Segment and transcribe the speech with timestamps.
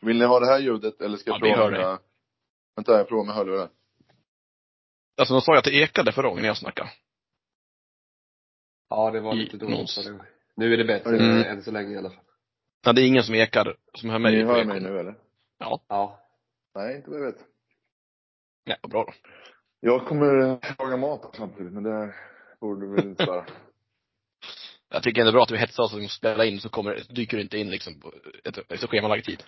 [0.00, 1.80] Vill ni ha det här ljudet eller ska jag Ja, prova hör dig.
[1.80, 1.98] mina,
[2.76, 3.68] vänta jag provar med hörlurar.
[5.18, 6.90] Alltså de sa ju att det ekade förra gången jag snackade.
[8.90, 10.26] Ja, det var lite dåligt någons- förra gången.
[10.56, 11.42] Nu är det bättre, Mm.
[11.42, 12.24] än så länge i alla fall.
[12.84, 14.36] Ja, det är ingen som ekar, som hör mig.
[14.36, 15.14] Ni hör mig nu eller?
[15.58, 15.84] Ja.
[15.88, 16.20] Ja.
[16.74, 17.44] Nej, inte vad jag vet.
[18.64, 19.12] Ja, vad bra då.
[19.80, 22.14] Jag kommer laga mat samtidigt, men det
[22.60, 23.46] borde du väl inte störa.
[24.92, 27.42] Jag tycker ändå bra att vi hetsar oss och spelar in så kommer, dyker du
[27.42, 28.12] inte in liksom på
[28.44, 29.42] ett, efter schemalagd tid.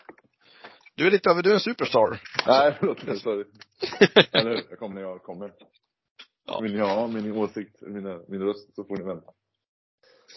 [0.97, 2.21] Du är lite över, du är en superstar.
[2.47, 2.99] Nej, förlåt.
[3.07, 3.45] jag Sorry.
[4.33, 4.63] Eller?
[4.71, 5.53] Jag kommer när jag kommer.
[6.47, 6.61] Ja.
[6.61, 9.33] Vill ni ha min åsikt, mina, min röst, så får ni vänta.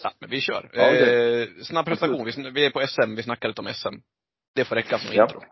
[0.02, 0.70] Ja, men vi kör.
[0.72, 1.42] Ja, okej.
[1.42, 2.24] eh, snabb presentation.
[2.26, 3.94] Vi, vi är på SM, vi snackade lite om SM.
[4.54, 5.22] Det får räcka som Ja.
[5.24, 5.42] intro.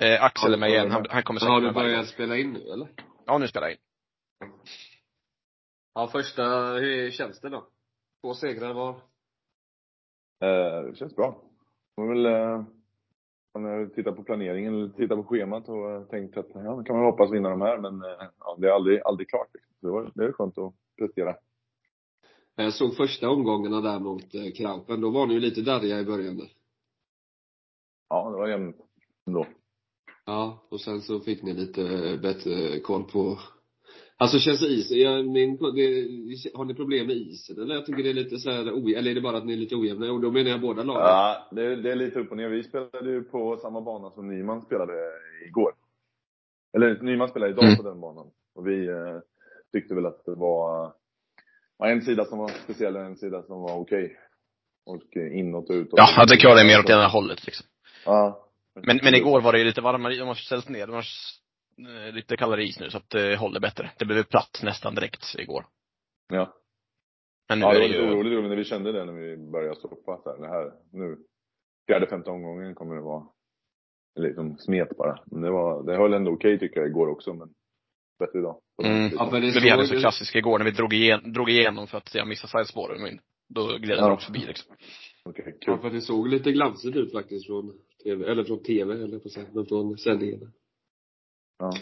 [0.00, 2.60] Eh, Axel är med igen, han, han kommer säkert Har du börjat spela in nu
[2.72, 2.88] eller?
[3.26, 3.80] Ja, nu spelar jag in.
[5.94, 7.68] Ja, första, hur känns det då?
[8.22, 8.90] Två segrar var.
[10.44, 11.42] Eh, det känns bra.
[11.96, 12.64] Man vill, eh,
[13.60, 16.96] man har tittat på planeringen, eller tittat på schemat och eh, tänkt att, ja, kan
[16.96, 19.48] man hoppas vinna de här, men eh, ja, det är aldrig, aldrig klart.
[19.54, 19.72] Liksom.
[19.80, 21.36] Det, var, det är skönt att prestera.
[22.56, 25.00] Jag såg första omgångarna där mot eh, Krampen.
[25.00, 26.40] Då var ni ju lite darriga i början.
[28.08, 28.76] Ja, det var jämnt
[29.26, 29.46] ändå.
[30.26, 31.82] Ja, och sen så fick ni lite
[32.22, 33.38] bättre koll på
[34.20, 37.74] Alltså känns isen, ja, min, det, har ni problem med isen eller?
[37.74, 39.56] Jag tycker det är lite så här oj, eller är det bara att ni är
[39.56, 40.12] lite ojämna?
[40.12, 41.02] Och då menar jag båda lagen.
[41.02, 42.48] Ja, det, det är lite upp och ner.
[42.48, 44.92] Vi spelade ju på samma bana som Nyman spelade
[45.46, 45.72] igår.
[46.76, 47.76] Eller Nyman spelade idag Mm.
[47.76, 48.26] på den banan.
[48.54, 49.18] Och vi eh,
[49.72, 50.92] tyckte väl att det var,
[51.76, 54.16] var en sida som var speciell och en sida som var okej.
[54.86, 55.98] Och eh, inåt och utåt.
[55.98, 57.66] Ja, det kan jag mer åt ena hållet liksom.
[58.04, 58.44] Ja.
[58.86, 61.06] Men, men igår var det ju lite varmare, de har ställt ner, de har
[62.12, 63.90] lite kallare is nu så att det håller bättre.
[63.98, 65.66] Det blev platt nästan direkt igår.
[66.32, 66.54] Ja.
[67.48, 69.36] Men nu Ja, är det var lite ju, oroligt men vi kände det när vi
[69.52, 71.16] började stoppa så här, det här, nu,
[71.86, 73.26] fjärde, femte omgången kommer det vara,
[74.18, 75.22] liksom smet bara.
[75.26, 77.48] Men det var, det höll ändå okej tycker jag igår också, men
[78.18, 78.60] bättre idag.
[78.84, 79.10] Mm.
[79.14, 81.86] Ja, men det men vi hade så klassiskt igår när vi drog igenom, drog igenom
[81.86, 83.02] för att jag missade sidespåren.
[83.02, 84.12] Men då gled den Ja.
[84.12, 84.76] också förbi liksom.
[85.24, 85.82] Okej, Ja, kul.
[85.82, 87.72] för det såg lite glansigt ut faktiskt från
[88.04, 90.52] tv, eller från tv eller på säga, men från sändningen.
[91.58, 91.72] Ja.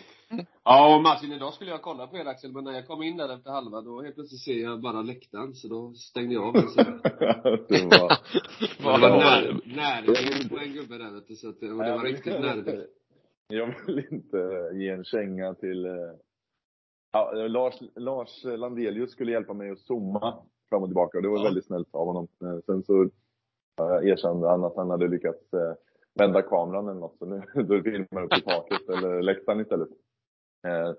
[0.64, 3.16] Ja, och matchen idag skulle jag kolla på er Axel, men när jag kom in
[3.16, 6.52] där efter halva, då helt plötsligt ser jag bara läktaren, så då stängde jag av
[6.52, 6.62] den
[7.68, 8.08] det var,
[9.00, 12.40] det var närbild på en gubbe där vet du, så att, och det var riktigt
[12.40, 12.86] närbild.
[13.48, 15.92] Jag vill inte ge en känga till, eh,
[17.12, 20.38] ja, Lars, Lars Landelius skulle hjälpa mig att zooma
[20.68, 21.44] fram och tillbaka och det var Ja.
[21.44, 22.28] väldigt snällt av honom.
[22.42, 23.10] Eh, Sen så
[23.76, 25.74] ja, erkände han att han hade lyckats eh,
[26.18, 29.88] vända kameran eller något, så nu då filmar upp i taket eller läktaren istället.
[30.66, 30.92] Eh,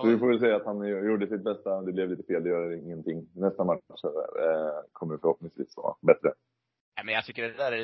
[0.00, 1.82] Så vi får väl säga att han gjorde sitt bästa.
[1.82, 3.26] Det blev lite fel, det gör ingenting.
[3.34, 6.32] Nästa match eh, kommer förhoppningsvis vara bättre.
[6.96, 7.82] Ja, men jag tycker det där är,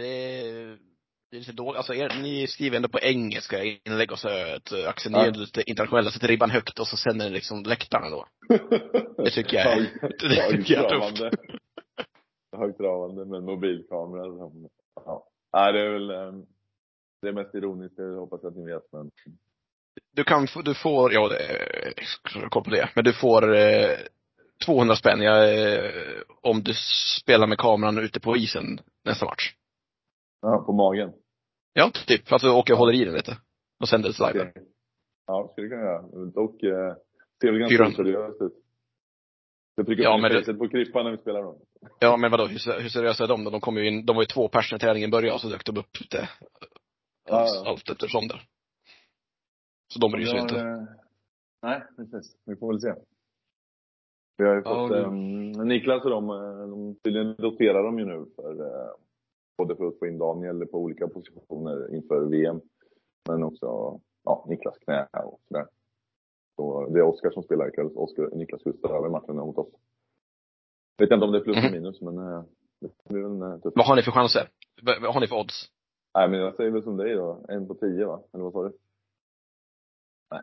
[1.31, 1.77] det är lite dåligt.
[1.77, 4.29] Alltså er, ni skriver ändå på engelska inlägg och så
[4.89, 5.27] Axel, ni Ja.
[5.27, 8.25] är lite internationella, sätter ribban högt och så sänder ni liksom läktarna då.
[9.25, 11.37] Det tycker jag är- det tycker jag är tufft.
[12.57, 13.25] Högtravande.
[13.25, 14.25] Med mobilkamera.
[14.25, 15.27] som- Ja.
[15.53, 16.33] Nej, det är väl eh,
[17.23, 18.93] det är mest ironiskt, det hoppas jag att ni vet.
[18.93, 19.11] Men
[20.13, 21.69] Du kan få, du får, ja, det
[22.35, 23.97] jag koll på det, men du får eh,
[24.67, 25.91] 200 spänn jag, eh,
[26.43, 26.73] om du
[27.21, 29.55] spelar med kameran ute på isen nästa match.
[30.43, 31.13] ja, på magen.
[31.73, 32.33] Ja, typ.
[32.33, 33.39] Åker och håller i den lite.
[33.81, 34.51] Och sänder det live.
[34.51, 34.63] Okej.
[35.27, 36.03] Ja, skulle det kunna göra.
[36.27, 36.95] Dock eh,
[37.41, 38.53] ser väl ganska oseriöst ut.
[39.77, 41.59] Jag trycker Ja, ja, men det- på Krippan när vi spelar dem.
[41.99, 43.51] Ja, men vadå, hur, hur seriösa är de då?
[43.51, 45.65] De kom ju in, de var ju två personer när tävlingen började och så dök
[45.67, 46.29] de upp lite,
[47.31, 47.71] Ja, ja.
[47.71, 48.43] allt eftersom där.
[49.93, 50.87] Så de bryr sig Ja, inte.
[51.63, 52.37] Nej, precis.
[52.45, 52.95] Vi får väl se.
[54.37, 57.99] Vi har ju Ja, fått, det- ehm, Niklas och de, eh, de tydligen roterar de
[57.99, 58.91] ju nu för, eh,
[59.59, 62.61] både för att få in Daniel på olika positioner inför VM,
[63.29, 65.67] men också, ja, Niklas knä och sådär.
[66.57, 69.69] Så det är Oskar som spelar ikväll, Oskar, Niklas skulle över matchen mot oss.
[70.99, 71.83] Vet inte om det är plus eller Mhm.
[71.83, 72.43] minus, men eh,
[72.81, 73.77] det blir väl eh, tufft.
[73.77, 74.49] Vad har ni för chanser?
[74.83, 75.71] Vad har ni för odds?
[76.15, 78.23] Nej, men jag säger väl som dig då, en på tio va?
[78.35, 78.73] Eller vad sa du?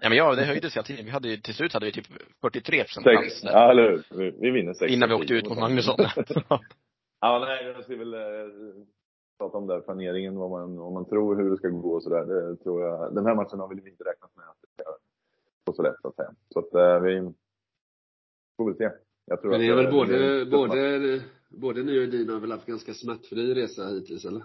[0.01, 1.05] Ja men ja, det höjdes hela tiden.
[1.05, 2.07] Vi hade ju, till slut hade vi typ
[2.41, 3.17] 43 procent Sex.
[3.17, 3.41] chans.
[3.43, 4.17] Ja, eller hur?
[4.17, 4.91] Vi, vi vinner sex.
[4.93, 5.95] Innan vi åkte ut mot Magnusson.
[7.19, 8.19] Ja, nej, jag ska väl eh,
[9.37, 12.03] prata om det här planeringen, vad man, vad man tror, hur det ska gå och
[12.03, 12.25] sådär.
[12.25, 13.15] Det tror jag.
[13.15, 14.83] Den här matchen har vi inte räknat med att det ska
[15.65, 16.31] gå så lätt, så att säga.
[16.53, 17.33] Så att eh, vi
[18.57, 18.89] får väl se.
[19.25, 22.65] Jag tror Men det är väl både, både, både ni och Edin har väl haft
[22.65, 24.43] ganska smärtfri resa hittills eller?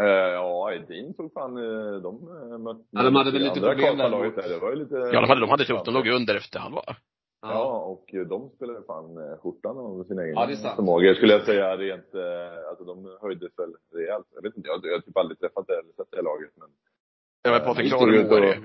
[0.00, 2.14] Eh, ja, Edin tog fan, eh, de
[2.52, 4.50] eh, mötte Ja, de hade väl lite problem där Karlstad-laget mot- där.
[4.54, 4.94] Det var ju lite...
[4.94, 5.84] Ja, de hade, de hade tufft.
[5.84, 6.82] De låg under efter halva.
[7.42, 10.76] Ja, och eh, de spelade fan skjortan av sina egna Ja, det är sant.
[10.76, 12.14] förmågor skulle jag säga rent,
[12.68, 14.26] alltså de höjdes väl rejält.
[14.34, 16.68] Jag vet inte, jag, jag har typ aldrig träffat det eller sett det laget men.
[17.42, 18.58] Ja, men Patrik ut är och- det.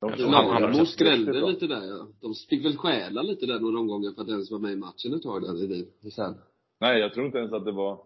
[0.00, 2.06] Lagmo och- skrällde lite där ja.
[2.20, 5.14] De fick väl stjäla lite där några omgångar för att ens vara med i matchen
[5.14, 5.86] ett tag där Edin.
[6.16, 6.34] Sen.
[6.80, 8.04] Nej, jag tror inte ens att det var jag tror inte ens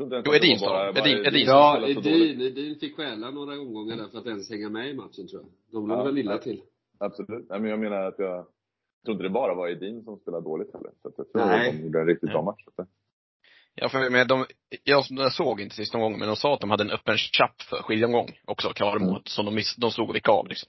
[0.00, 1.86] Jo, bara- bara Edin- Edin Ja, så.
[1.88, 5.42] Edin, Edin fick stjäla några omgångar där för att ens hänga med i matchen tror
[5.42, 5.50] jag.
[5.72, 6.62] De låg Ja, väl illa till.
[6.98, 7.46] Absolut.
[7.48, 8.46] Nej, men jag menar att jag, jag
[9.04, 10.90] tror inte det bara var Edin som spelade dåligt heller.
[11.02, 11.68] Så att jag tror Nej.
[11.68, 12.64] att de gjorde en riktigt bra match.
[12.76, 12.86] Så
[13.74, 14.46] Ja, för men de,
[14.84, 17.62] jag, jag såg inte sista gången, men de sa att de hade en öppen chapp
[17.62, 19.22] för skiljeomgång också, Klaremo, Mm.
[19.24, 20.68] som de, miss, de slog och vickade av liksom.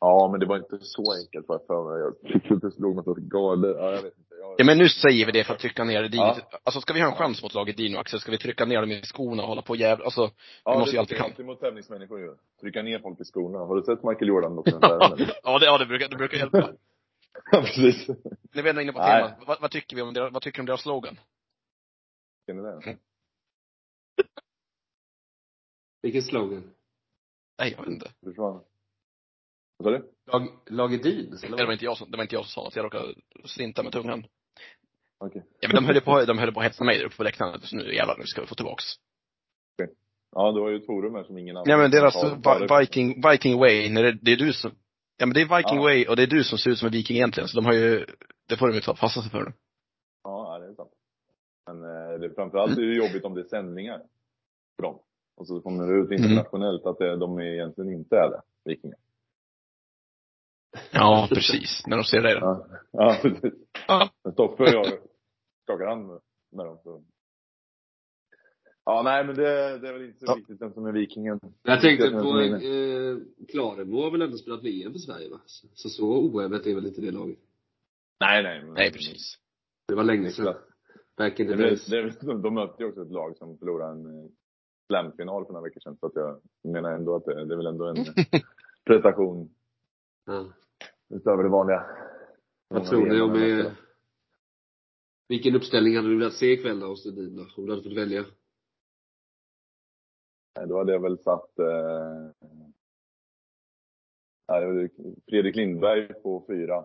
[0.00, 2.00] Ja, men det var inte så enkelt för för mig.
[2.00, 3.76] Jag tyckte att det slog något åt galet.
[3.78, 4.29] Ja, jag vet inte.
[4.40, 6.20] Jag, Ja men nu säger vi det för att trycka ner Edin.
[6.20, 6.36] Ja.
[6.64, 8.80] Alltså ska vi ha en chans mot laget Edin och Axel, ska vi trycka ner
[8.80, 10.30] dem i skorna och hålla på jävla, alltså,
[10.64, 11.26] ja, måste ju det alltid kan.
[11.26, 12.36] alltid mot tävlingsmänniskor ju.
[12.60, 13.58] Trycka ner folk i skorna.
[13.58, 15.30] Har du sett Michael Jordan-dokumentären?
[15.42, 16.58] ja det, ja det brukar, det brukar hjälpa.
[17.52, 18.08] ja, precis.
[18.52, 20.58] När vi ändå är inne på temat, vad, vad tycker vi om deras, vad tycker
[20.58, 21.20] du om deras slogan?
[22.46, 22.96] Känner ni det?
[26.02, 26.70] Vilken slogan?
[27.58, 28.10] Nej, jag vet inte.
[28.24, 28.60] Försvann.
[29.80, 30.10] Vad sa du?
[30.32, 31.30] Lag, lag Edin?
[31.56, 33.82] Det var inte jag som, det var inte jag som sa att jag råkade slinta
[33.82, 34.24] med tungan.
[35.18, 35.42] Okej.
[35.60, 37.60] Ja men de höll på, de höll på att hetsa mig där uppe på läktaren,
[37.60, 38.84] så nu jävlar, nu ska vi få tillbaks.
[40.32, 42.60] Ja, det var ju ett forum här som ingen annan Ja men deras har- har-
[42.68, 44.70] Vi- Viking, Viking Way, när det, det är du som,
[45.18, 45.82] ja men det är Viking Ja.
[45.82, 47.72] Way och det är du som ser ut som en viking egentligen, så de har
[47.74, 48.06] ju,
[48.48, 49.52] det får de ju ta passa sig för nu.
[50.24, 50.90] Ja, det är sant.
[51.66, 53.98] Men eh, det, framförallt är det jobbigt om det är sändningar
[54.76, 54.98] för dem.
[55.36, 58.98] Och så kommer det ut internationellt att det, de är egentligen inte är det, Vikingar.
[60.92, 61.82] Ja, precis.
[61.86, 62.32] När de ser det.
[62.32, 63.52] Ja, ja precis.
[63.88, 64.10] Ja.
[64.24, 64.86] Men Stoffe och jag
[65.64, 66.20] skakar hand med,
[66.52, 66.78] med dem.
[66.84, 67.02] Så.
[68.84, 70.34] Ja, nej men det, det är väl inte så Ja.
[70.34, 71.40] viktigt vem som är vikingen.
[71.62, 73.16] Jag tänkte på, eh,
[73.48, 75.40] Klaremo har väl ändå spelat VM för Sverige va?
[75.74, 77.38] Så så oävet är väl inte det laget.
[78.20, 78.64] Nej, nej.
[78.64, 79.38] Men, Nej, precis.
[79.88, 80.54] Det var länge sedan.
[81.16, 81.86] Back in the days.
[81.86, 82.10] det
[82.42, 84.30] de mötte ju också ett lag som förlorade en eh,
[84.86, 85.96] slamfinal för några veckor sedan.
[86.00, 86.40] Så att jag
[86.72, 87.96] menar ändå att det, det är väl ändå en
[88.86, 89.50] prestation
[90.30, 90.52] Ja.
[91.08, 91.86] utöver det vanliga.
[92.68, 93.72] Vad tror ni om jag eh.
[95.28, 97.42] Vilken uppställning hade du velat se ikväll då hos Edin då?
[97.56, 98.24] Om du hade fått välja?
[100.56, 102.30] Nej, Då hade jag väl satt eh,
[105.28, 106.84] Fredrik Lindberg på fyra.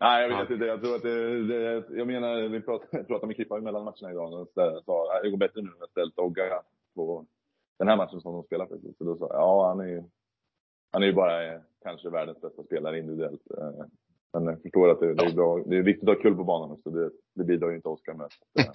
[0.00, 0.64] Nej, jag vet inte.
[0.64, 4.32] Jag tror att det, det jag menar, vi pratade, pratade med Klippa mellan matcherna idag
[4.32, 4.52] och
[4.84, 6.62] sa det går bättre nu när jag ställt Dogga
[6.94, 7.26] på
[7.78, 8.78] den här matchen som de spelar för.
[8.98, 10.02] Så då sa ja han är ju,
[10.92, 13.50] han är ju bara eh, kanske världens bästa spelare individuellt.
[13.58, 13.86] Eh,
[14.32, 15.62] Men jag förstår att det, det är bra.
[15.66, 16.90] Det är viktigt att ha kul på banan också.
[16.90, 18.28] Det, det bidrar ju inte Oskar med.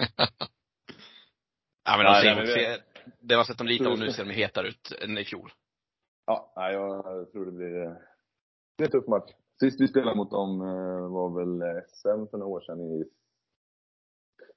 [1.89, 2.83] Ja men alltså, nej, men ser,
[3.19, 5.49] det har sett dem lite och nu ser de hetare ut än i fjol.
[6.25, 9.31] Ja, nej, jag tror det blir, eh, det blir en tuff match.
[9.59, 13.03] Sist vi spelade mot dem eh, var väl eh, SM för några år sedan i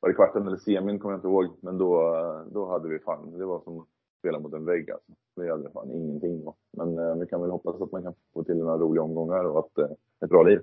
[0.01, 1.59] var det kvarten eller semin kommer jag inte ihåg.
[1.63, 3.87] Men då, eh, då hade vi fan, det var som
[4.21, 5.13] spela mot en vägg alltså.
[5.37, 6.57] Vi hade fan ingenting då.
[6.73, 9.59] Men eh, vi kan väl hoppas att man kan få till några roliga omgångar och
[9.59, 10.59] att eh, ett bra liv.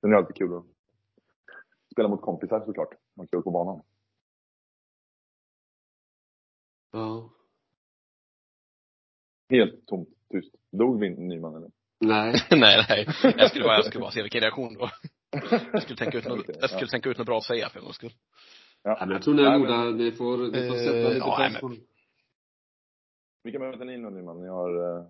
[0.00, 0.64] Sen är det alltid kul att
[1.92, 2.94] spela mot kompisar såklart.
[3.16, 3.82] Man kul på banan.
[6.92, 7.30] Ja.
[9.50, 10.54] Helt tomt, tyst.
[10.72, 11.70] Dog Vin- Nyman eller?
[12.00, 12.34] Nej.
[12.50, 13.06] nej, nej.
[13.38, 14.88] Jag skulle bara, jag skulle bara se vilken reaktion då.
[15.72, 17.84] Jag skulle tänka ut något, jag skulle tänka ut något bra att säga för en
[17.84, 18.12] gångs skull.
[18.82, 19.84] Ja, men jag tror ni är Nej, goda.
[19.84, 21.68] Ni får, ni får sätta Eh, lite ja, press på.
[23.44, 24.40] Vilka möter ni nu Nyman?
[24.40, 25.04] Ni har eh,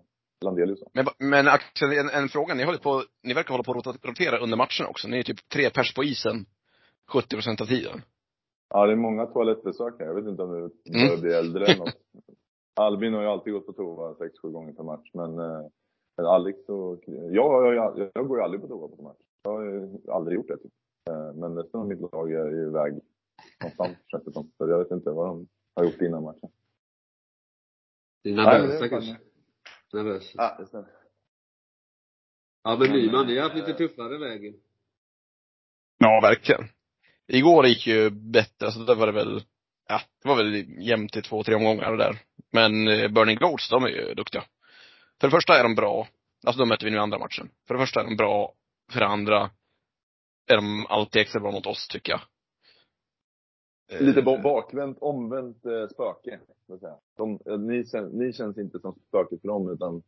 [0.45, 0.79] Landelius?
[0.93, 2.53] Men, men Axel, en, en fråga.
[2.53, 5.07] Ni håller på, ni verkar hålla på att rotera under matcherna också.
[5.07, 6.45] Ni är typ tre pers på isen
[7.13, 8.01] 70 procent av tiden.
[8.69, 10.05] Ja, det är många toalettbesök här.
[10.05, 10.71] Jag vet inte om du Mm.
[11.07, 11.97] börjar bli äldre eller något.
[12.75, 15.09] Albin har ju alltid gått på toa sex, sju gånger per match.
[15.13, 15.65] Men eh,
[16.17, 17.03] Alex och...
[17.07, 19.17] Jag, jag, jag går ju aldrig på toa på match.
[19.43, 20.57] Jag har ju aldrig gjort det.
[20.57, 20.71] Typ.
[21.09, 22.93] Eh, Men resten av mitt lag är ju iväg
[23.61, 24.51] någonstans känns det som.
[24.57, 26.49] Så jag vet inte vad de har gjort innan matchen.
[28.25, 29.17] Ni är det nervösa kanske?
[29.93, 30.31] Nervösa.
[30.35, 30.89] Ja, det stämmer.
[32.63, 34.53] Ja, men Nyman, ni har haft lite tuffare vägen.
[35.97, 36.67] Ja, verkligen.
[37.27, 39.43] Igår gick ju bättre, alltså det var det väl,
[39.87, 42.21] ja, det var väl jämnt i två, tre omgångar och där.
[42.51, 44.43] Men eh, Burning Goats, de är ju duktiga.
[45.21, 46.07] För det första är de bra,
[46.45, 47.49] alltså de möter vi nu i andra matchen.
[47.67, 48.53] För det första är de bra,
[48.91, 49.49] för det andra
[50.47, 52.21] är de alltid extra bra mot oss, tycker jag.
[53.91, 56.39] Eh, Lite ba- bakvänt, omvänt eh, spöke.
[56.67, 56.95] Så att säga.
[57.17, 60.03] De, eh, ni, ni känns inte som spöket för dem, utan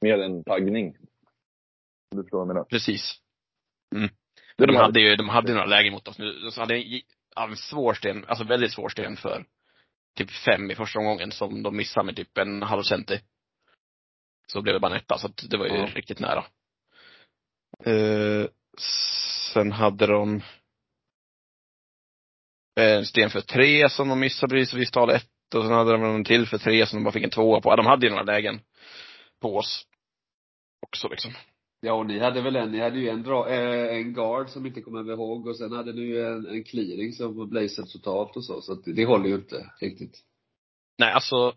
[0.00, 0.96] mer en taggning.
[2.10, 2.64] Du förstår vad jag menar?
[2.64, 3.20] Precis.
[3.94, 4.08] Mm.
[4.58, 6.32] För de hade ju, de hade några lägen mot oss nu.
[6.32, 6.74] De hade
[7.36, 9.44] en, svår sten, alltså väldigt svår sten för
[10.16, 13.20] typ fem i första omgången som de missade med typ en halv centi.
[14.46, 15.86] Så blev det bara en etta, så att det var ju Ja.
[15.94, 16.44] riktigt nära.
[17.84, 18.46] Eh,
[19.54, 20.42] sen hade de eh,
[22.76, 25.28] en sten för tre som de missade precis vid tal ett.
[25.54, 27.70] Och sen hade de en till för tre som de bara fick en tvåa på.
[27.70, 28.60] Ja, de hade ju några lägen
[29.40, 29.86] på oss.
[30.86, 31.30] Också liksom.
[31.80, 34.66] Ja, och ni hade väl en, ni hade ju en, dra, eh, en guard som
[34.66, 38.44] inte kommer ihåg och sen hade ni ju en, en clearing som blazade totalt och
[38.44, 40.18] så, så att det håller ju inte riktigt.
[40.98, 41.54] Nej, alltså.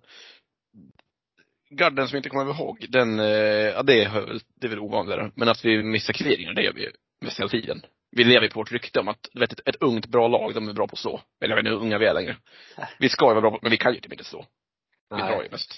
[1.70, 5.32] Garden som inte kommer ihåg, den, eh, ja det är, väl- det är väl ovanligare.
[5.36, 7.82] Men att vi missar clearingar, det gör vi ju mest hela tiden.
[8.12, 10.54] Vi lever ju på vårt rykte om att, du vet, ett, ett ungt bra lag,
[10.54, 11.22] de är bra på att slå.
[11.42, 12.38] Eller jag vet inte hur unga vi är längre.
[13.00, 14.46] Vi ska ju vara bra på, men vi kan ju typ inte slå.
[15.10, 15.72] Vi drar ju mest.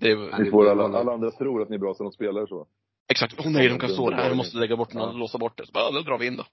[0.00, 0.14] Det.
[0.38, 2.66] Ni får alla, alla andra tror att ni är bra som de spelar så.
[3.12, 3.34] exakt.
[3.38, 5.12] Åh nej, de kan slå det här, vi måste lägga bort den och Ja.
[5.12, 5.66] låsa bort det.
[5.66, 6.44] Så bara, då drar vi in då.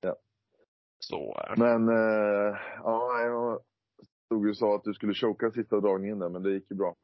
[0.00, 0.16] Ja.
[0.98, 1.60] Så är det.
[1.62, 3.60] Men, eh, ja, jag
[4.26, 6.76] stod ju och sa att du skulle choka sista dragningen där, men det gick ju
[6.76, 6.94] bra.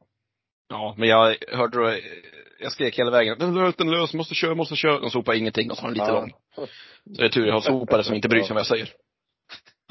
[0.69, 1.97] Ja, men jag hörde då, eh,
[2.59, 4.99] jag skrek hela vägen, den lös, den lös, måste köra, måste köra.
[4.99, 6.19] De sopade ingenting och så var den lite ja.
[6.19, 6.33] lång.
[7.15, 8.93] Så det är tur jag har sopare som inte bryr sig om vad jag säger.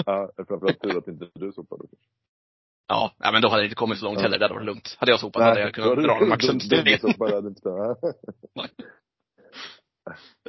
[0.06, 1.84] Ja, framförallt tur att inte du sopade.
[2.88, 4.22] Ja, ja men då hade det inte kommit så långt Ja.
[4.22, 4.38] heller.
[4.38, 4.96] Det hade varit lugnt.
[4.98, 7.00] Hade jag sopat hade jag kunnat dra den maxen till det.
[7.00, 7.98] Sopare hade inte stannat.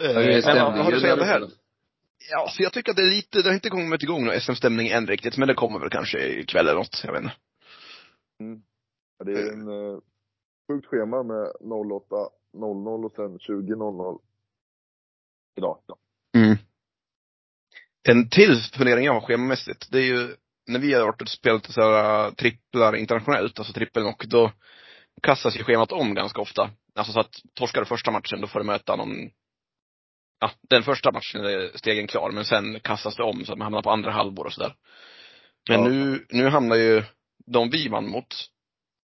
[0.01, 1.50] Eh, Men vad har du att säga om det stämningen här?
[2.31, 4.88] Ja, så jag tycker att det är lite, det har inte kommit igång någon SM-stämning
[4.88, 7.01] än riktigt, men det kommer väl kanske ikväll eller något.
[7.05, 7.36] Jag vet inte.
[8.39, 8.62] Mm.
[9.17, 10.00] Ja, Det är en uh,
[10.67, 14.19] sjukt schema med 08.00 och sen 20.00
[15.57, 15.77] idag.
[16.36, 16.57] Mm.
[18.09, 20.36] En till fundering jag har schemamässigt, det är ju
[20.67, 24.51] när vi har varit och spelat så här, äh, tripplar internationellt, alltså trippelnock, då
[25.21, 26.69] kastas ju schemat om ganska ofta.
[26.95, 29.29] Alltså så att torskar du första matchen, då får du möta någon
[30.39, 33.65] Ja, den första matchen är stegen klar, men sen kastas det om så att man
[33.65, 34.75] hamnar på andra halvor och sådär.
[35.69, 35.89] Men Ja.
[35.89, 37.03] nu, nu hamnar ju
[37.45, 38.36] de vi vann mot,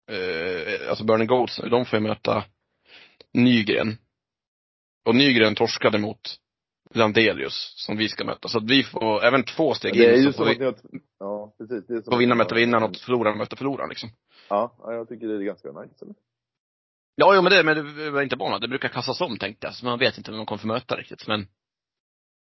[0.07, 1.27] eh, alltså Burning
[1.63, 2.43] nu, de får ju möta
[3.33, 3.97] Nygren.
[5.05, 6.19] Och Nygren torskade mot
[6.93, 8.47] Landelius, som vi ska möta.
[8.47, 10.75] Så att vi får även två steg Det är in, ju så att vi, har,
[11.19, 11.87] ja precis.
[11.87, 14.09] Det är som får att ni möta vinnaren och förloraren möta förloraren liksom.
[14.49, 15.95] Ja, ja, jag tycker det är ganska nice.
[16.05, 16.15] Eller?
[17.15, 19.73] Ja, ja men det, men det var inte bara det brukar kastas om tänkte jag.
[19.75, 21.27] Så man vet inte vem man kommer få möta riktigt.
[21.27, 21.47] Men,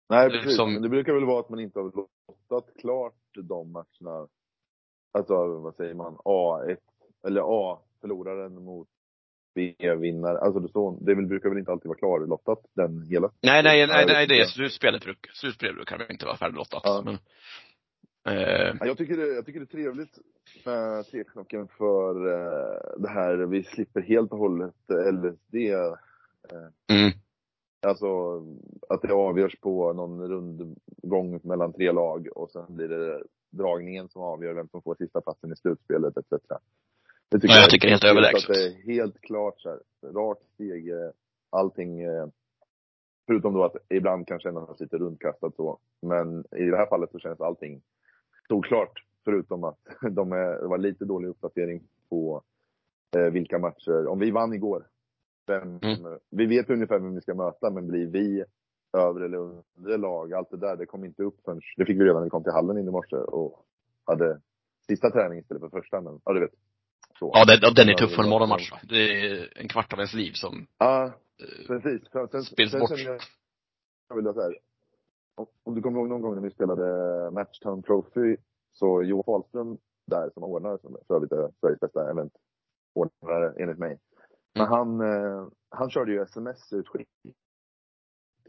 [0.10, 0.56] Nej, precis.
[0.56, 4.28] som- Men det brukar väl vara att man inte har lottat klart de matcherna.
[5.14, 6.16] Alltså, vad säger man?
[6.26, 6.78] A1,
[7.28, 8.88] eller A, förloraren mot
[9.56, 10.38] B-vinnare.
[10.40, 13.32] Alltså, det, står, det brukar väl inte alltid vara klarlottat, den hela.
[13.42, 16.82] nej, nej, nej, nej det är slutspelet brukar, slutspelet brukar inte vara färdiglottat.
[16.84, 17.02] Ja.
[17.06, 17.14] Men,
[18.38, 20.18] eh, Ja, Jag tycker, det, jag tycker det är trevligt
[20.66, 24.76] med Treknocken för eh, det här, vi slipper helt och hållet
[25.14, 25.56] LSD.
[26.92, 27.12] mm,
[27.88, 28.08] Alltså
[28.90, 34.22] att det avgörs på någon rundgång mellan tre lag och sen blir det dragningen som
[34.22, 36.34] avgör vem som får sista platsen i slutspelet etc.
[37.32, 38.48] Det Ja, jag tycker det är helt överlägset.
[38.48, 39.80] Det är helt klart så här,
[40.14, 41.10] rakt steg, eh,
[41.50, 42.02] allting.
[42.02, 42.28] eh,
[43.28, 45.80] Förutom då att ibland kan kännas lite rundkastat så.
[46.02, 47.82] Men i det här fallet så känns allting
[48.48, 49.04] solklart.
[49.26, 49.80] Förutom att
[50.12, 52.42] de är, det var lite dålig uppdatering på
[53.18, 54.08] eh, vilka matcher.
[54.08, 54.88] Om vi vann igår.
[55.48, 56.20] Vem, Mm.
[56.32, 58.44] Vi vet ungefär vem vi ska möta, men blir vi
[58.98, 60.34] över eller under lag?
[60.34, 62.44] Allt det där, det kom inte upp förrän, det fick vi redan när vi kom
[62.44, 63.66] till hallen in i morse och
[64.06, 64.42] hade
[64.88, 66.02] sista träning istället för första.
[66.02, 66.54] Men, ja, du vet.
[67.20, 67.32] Så.
[67.34, 68.72] ja, den, den är tuff för en morgonmatch?
[68.84, 72.10] Det är en kvart av ens liv som Ja, eh, precis.
[72.12, 72.90] Sen, sen, Spils sen bort.
[72.90, 73.22] känner jag,
[74.10, 74.60] jag vill säga,
[75.36, 78.38] om, om du kommer ihåg någon gång när vi spelade Matchtown Trophy,
[78.72, 84.00] så Johan Fahlström där som ordnare, som för övrigt är Sveriges bästa eventordnare enligt mig.
[84.56, 84.78] Men Mm.
[84.78, 87.08] han, eh, han körde ju sms-utskick.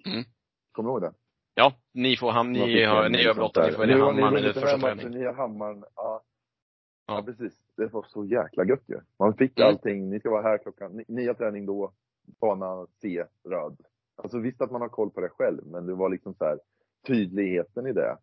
[0.06, 0.24] Mm.
[0.72, 1.12] Kommer du ihåg det?
[1.54, 4.78] Ja, ni får ham, Man ni har, ni överlåter, ni får välja hammaren eller första
[4.78, 5.10] träning.
[5.10, 5.84] Ni har hammaren.
[5.94, 6.22] Ja.
[7.08, 7.22] Ja.
[7.26, 7.60] Precis.
[7.76, 9.00] Det var så jäkla gött ju.
[9.18, 9.68] Man fick Mm.
[9.68, 10.10] allting.
[10.10, 11.92] Ni ska vara här klockan, har träning då,
[12.40, 13.76] bana C, röd.
[14.16, 16.58] Alltså visst att man har koll på det själv, men det var liksom så här
[17.06, 18.16] tydligheten i det.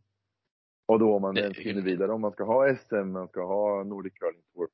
[0.88, 3.84] Och då om man ens hinner vidare, om man ska ha SM, man ska ha
[3.84, 4.68] Nordic Curling Tour.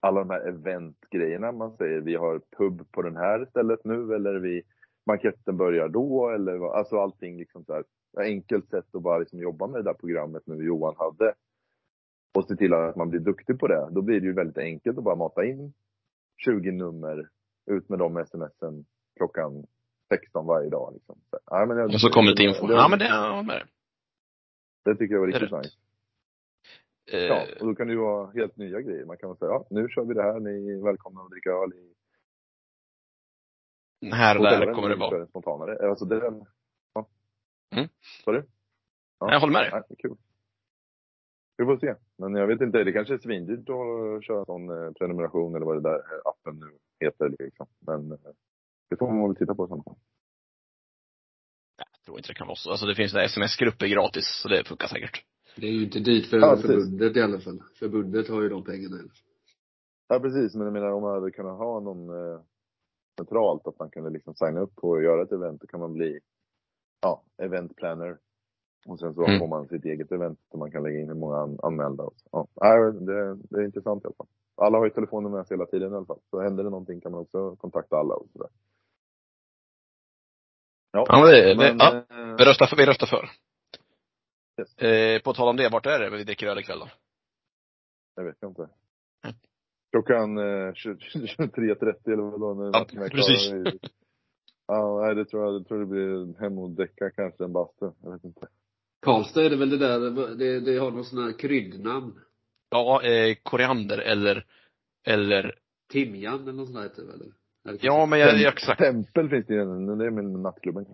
[0.00, 4.34] Alla de här eventgrejerna man säger, vi har pub på den här stället nu, eller
[4.34, 4.62] vi,
[5.06, 7.84] banketten börjar då, eller vad- alltså allting liksom så här.
[8.18, 11.34] Enkelt sätt att bara liksom jobba med det där programmet nu Johan hade.
[12.34, 13.88] Och se till att man blir duktig på det.
[13.90, 15.72] Då blir det ju väldigt enkelt att bara mata in
[16.44, 17.28] 20 nummer,
[17.66, 18.84] ut med de smsen
[19.16, 19.66] klockan
[20.08, 20.92] 16 varje dag.
[20.94, 21.18] Liksom.
[21.30, 22.66] Så, ja, men jag, Och så kommer lite info.
[22.66, 23.66] Det, Ja men det, ja, med det.
[24.90, 25.76] det tycker jag var Det riktigt nice.
[27.12, 29.04] Eh, Ja, och då kan det ju vara helt nya grejer.
[29.04, 31.50] Man kan väl säga, ja, nu kör vi det här, ni är välkomna att dricka
[31.50, 31.94] öl i
[34.12, 35.26] här och där kommer det vara.
[35.26, 35.88] spontanare.
[35.88, 36.44] Alltså det,
[36.94, 37.08] ja.
[37.74, 37.88] Mm.
[38.24, 38.42] Sorry?
[39.18, 39.32] Ja.
[39.32, 39.82] Jag håller med dig.
[39.88, 40.16] Det är kul.
[41.60, 41.94] Vi får se.
[42.18, 45.66] Men jag vet inte, det kanske är svindyrt att köra en sån eh, prenumeration eller
[45.66, 47.66] vad det där eh, appen nu heter liksom.
[47.86, 48.18] Men eh,
[48.90, 49.82] det får man väl titta på sen.
[52.04, 52.70] tror inte det kan vara så.
[52.70, 55.24] Alltså det finns sms-grupper gratis, så det funkar säkert.
[55.56, 56.66] Det är ju inte dit för Ja, precis.
[56.70, 57.62] förbundet i alla fall.
[57.78, 58.96] Förbundet har ju de pengarna.
[60.08, 60.54] Ja, precis.
[60.54, 62.40] Men jag menar om man hade kunnat ha någon eh,
[63.18, 65.92] centralt, att man kunde liksom signa upp på att göra ett event, då kan man
[65.92, 66.20] bli,
[67.02, 68.18] ja, event planner.
[68.86, 69.38] Och sen så Mm.
[69.38, 72.02] får man sitt eget event där man kan lägga in hur många an- anmälda.
[72.04, 72.48] Och så.
[72.54, 74.26] Ja, det, det är intressant i alla fall.
[74.56, 76.20] Alla har ju telefonen med sig hela tiden i alla fall.
[76.30, 78.48] Så händer det någonting kan man också kontakta alla och sådär.
[80.92, 81.96] Ja, Ja, men det, det, men, ja.
[81.96, 83.30] eh, Vi röstar för, vi röstar för.
[84.60, 84.78] Yes.
[84.78, 86.88] Eh, på tal om det, vart är det vi dricker öl ikväll då?
[88.16, 88.62] Jag vet inte.
[88.62, 89.36] Mm.
[89.92, 92.54] Klockan eh, 20 23.30 eller vad då?
[92.54, 93.52] när Ja, precis.
[94.66, 97.90] Ja, nej, det tror jag, det tror det blir hem och däcka kanske en bastu.
[98.02, 98.46] Jag vet inte.
[99.02, 102.20] Karlstad är det väl det där, det, det har någon sån här kryddnamn.
[102.70, 104.46] Ja, eh, koriander eller,
[105.06, 105.54] eller,
[105.92, 107.32] Timjan eller något sånt där heter det väl?
[107.68, 107.78] Eller?
[107.82, 108.80] ja men jag, jag, exakt.
[108.80, 109.64] Tempel finns det ju,
[109.96, 110.86] det är med nattklubben.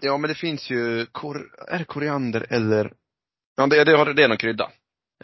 [0.00, 1.36] Ja men det finns ju, kor,
[1.68, 2.92] är det koriander eller,
[3.56, 4.70] ja det, det, har, det är någon krydda.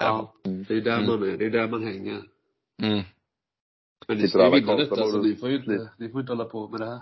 [0.01, 0.35] Ja,
[0.69, 1.07] det är där Mm.
[1.07, 2.23] man är, det är där man hänger.
[2.83, 3.03] Mm.
[4.09, 6.45] Men ni ska ju vinna detta så ni får ju inte, ni får inte hålla
[6.45, 7.01] på med det här.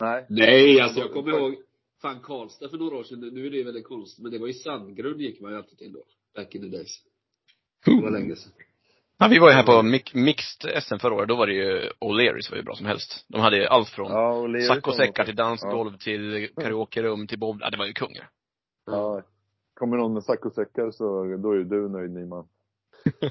[0.00, 0.26] Nej.
[0.28, 1.54] Nej, alltså jag kommer ihåg,
[2.02, 4.54] fan Karlstad för några år sedan, nu är det väldigt konstigt, men det var i
[4.54, 6.04] Sandgrund gick man ju alltid till då.
[6.36, 6.98] Back in the days.
[7.84, 8.52] Det var länge sedan.
[9.18, 11.90] Ja, vi var ju här på mi- mixed SM förra året, då var det ju
[12.00, 13.24] O'Learys var ju bra som helst.
[13.28, 17.76] De hade ju allt från Ja, saccosäckar till dansgolv till karaokerum till bob, ja det
[17.76, 18.12] var ju kung.
[18.86, 19.22] Ja.
[19.74, 21.04] Kommer någon med saccosäckar så
[21.42, 22.48] då är ju du nöjd Nyman.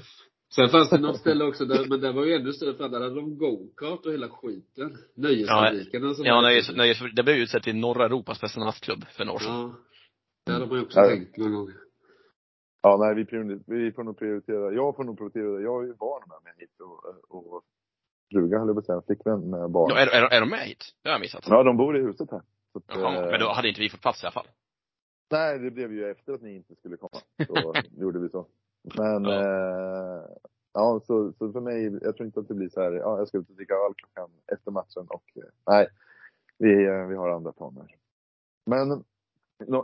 [0.56, 3.02] Sen fanns det något ställe också där, men det var ju ännu större, för där
[3.02, 4.98] hade de go-kart och hela skiten.
[5.16, 6.42] Nöjesfabriken Ja, där.
[6.42, 9.54] nöjes, nöjes, det blev ju utsett till norra Europas bästa nattklubb för några år sedan.
[9.56, 9.76] Ja.
[10.54, 11.08] Där har man ju också Ja.
[11.08, 11.70] tänkt någon gång.
[12.82, 13.24] Ja, nej vi,
[13.68, 16.80] vi får nog prioritera, jag får nog prioritera, jag har ju barn med mig hit
[16.80, 17.64] och, och
[18.34, 19.90] fruga höll jag på att säga, flickvän med barn.
[19.90, 20.84] Ja, är, är, är de med hit?
[21.04, 21.44] Det har jag missat.
[21.48, 22.42] Ja, de bor i huset här.
[22.72, 24.48] Så att, Jaha, eh, men då hade inte vi fått plats i alla fall.
[25.32, 27.22] Nej, det blev ju efter att ni inte skulle komma.
[27.48, 28.48] Så gjorde vi så.
[28.84, 29.34] Men, Ja.
[29.34, 30.24] eh,
[30.74, 33.28] ja så, så för mig, jag tror inte att det blir så här, ja, jag
[33.28, 35.88] ska ut och dricka öl klockan efter matchen och eh, nej,
[36.58, 37.96] vi, eh, vi har andra planer.
[38.66, 39.04] Men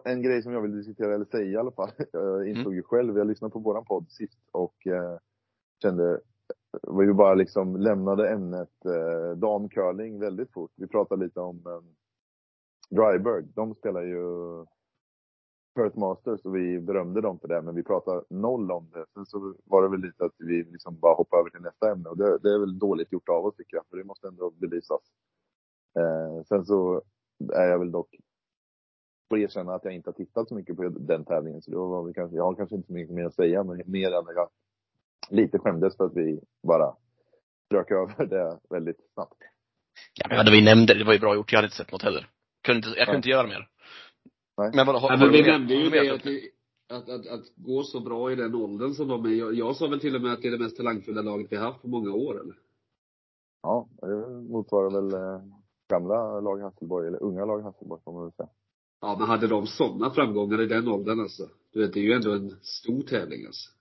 [0.03, 3.17] en grej som jag vill diskutera, eller säga i alla fall, jag insåg ju själv,
[3.17, 5.17] jag lyssnade på våran podd sist och eh,
[5.81, 6.21] kände,
[6.81, 10.71] var ju bara liksom lämnade ämnet eh, damcurling väldigt fort.
[10.75, 11.81] Vi pratade lite om eh,
[12.89, 14.19] Dryburg, de spelar ju
[15.75, 19.05] Perth Masters och vi berömde dem för det, men vi pratade noll om det.
[19.13, 22.09] Sen så var det väl lite att vi liksom bara hoppade över till nästa ämne
[22.09, 24.49] och det, det är väl dåligt gjort av oss tycker jag, för det måste ändå
[24.49, 25.01] belysas.
[25.99, 27.01] Eh, sen så
[27.53, 28.15] är jag väl dock
[29.29, 32.03] får erkänna att jag inte har tittat så mycket på den tävlingen, så då var
[32.03, 34.35] vi kanske, jag har kanske inte så mycket mer att säga, men mer än att
[34.35, 34.49] jag
[35.29, 36.95] lite skämdes för att vi bara
[37.65, 39.37] strök över det väldigt snabbt.
[40.13, 41.51] Ja, men vad vi nämnde, det var ju bra gjort.
[41.51, 42.29] Jag hade inte sett något heller.
[42.63, 43.17] Kunde inte, jag kunde Nej.
[43.17, 43.67] inte göra mer.
[44.57, 44.71] Nej.
[44.73, 46.25] Men vadå, har, Nej, men vi nämnde ju det att
[46.87, 49.29] att, att, att, att gå så bra i den åldern som de är.
[49.29, 51.55] Jag, jag sa väl till och med att det är det mest talangfulla laget vi
[51.55, 52.55] har haft på många år eller?
[53.61, 55.41] Ja, det motsvarar väl eh,
[55.89, 58.49] gamla lag Hasselborg, eller unga lag Hasselborg får man väl säga.
[59.01, 61.49] Ja, men hade de sådana framgångar i den åldern alltså?
[61.73, 63.71] Du vet, det är ju ändå en stor tävling alltså.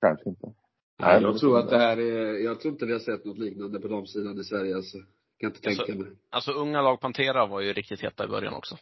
[0.00, 0.52] Kanske inte.
[0.98, 3.80] Nej, jag tror att det här är, jag tror inte vi har sett något liknande
[3.80, 4.98] på damsidan i Sverige alltså.
[5.38, 6.12] Kan inte Alltså, tänka mig.
[6.30, 8.76] Alltså unga lag Pantera var ju riktigt heta i början också.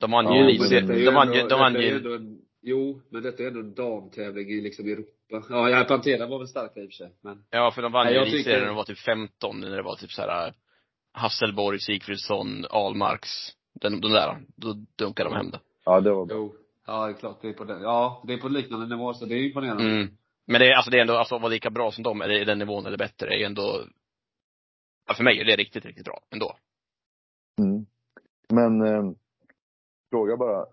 [0.00, 1.04] De vann Ja, ju elitserien.
[1.04, 4.48] De vann ju, de vann ju, ändå en, Jo, men detta är ändå en damtävling
[4.50, 5.10] i liksom Europa.
[5.50, 7.44] Ja, ja Pantera var väl starka i och för sig, men.
[7.50, 9.76] ja för de vann Nej, ju jag elitserien tycker- när de var typ 15, när
[9.76, 10.52] det var typ så här äh,
[11.12, 13.28] Hasselborg, Sigfridsson, Almarks.
[13.80, 14.38] Den, de där.
[14.56, 15.60] Då dunkade de hem det.
[15.84, 16.36] Ja, det var bra.
[16.36, 16.54] Jo.
[16.86, 17.38] Ja, det är klart.
[17.42, 17.82] Det är på den.
[17.82, 19.84] Ja, det är på liknande nivå, så det är imponerande.
[19.84, 20.08] Mm.
[20.46, 22.34] Men det är, alltså det är ändå, alltså att vara lika bra som dem, eller
[22.42, 23.84] i den nivån eller bättre, är ändå
[25.08, 26.56] ja, för mig är det riktigt, riktigt bra ändå.
[27.58, 27.86] Mm.
[28.52, 29.12] Men eh,
[30.10, 30.66] fråga bara.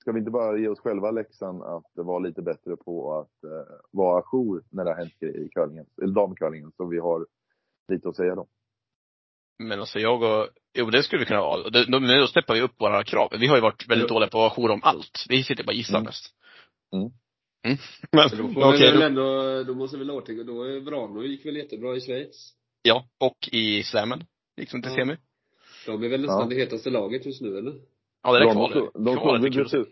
[0.00, 3.74] Ska vi inte bara ge oss själva läxan att vara lite bättre på att eh,
[3.90, 7.26] vara ajour när det har hänt grejer i curlingen, eller damcurlingen, så vi har
[7.92, 8.46] lite att säga då?
[9.58, 11.70] Men alltså jag och, jo det skulle vi kunna vara.
[11.70, 13.28] Då, men då steppar vi upp våra krav.
[13.40, 14.14] Vi har ju varit väldigt Jo.
[14.14, 15.26] dåliga på att vara jour om allt.
[15.28, 16.04] Vi sitter bara och gissar Mm.
[16.04, 16.24] mest.
[16.92, 17.10] Mm.
[17.66, 17.78] Mm.
[18.12, 18.28] Men,
[18.72, 21.96] vi väl då, ändå, då måste vi väl återgå, då är Vrano gick väl jättebra
[21.96, 22.54] i Schweiz.
[22.82, 24.24] ja, och i slammen.
[24.56, 24.96] Liksom till Ja.
[24.96, 25.16] semi.
[25.86, 26.46] De är väl nästan Ja.
[26.46, 27.74] det hetaste laget just nu eller?
[28.22, 28.76] Ja, det är de, kvalet.
[28.76, 29.62] också- de, Kvalet är vi, kul.
[29.62, 29.86] precis.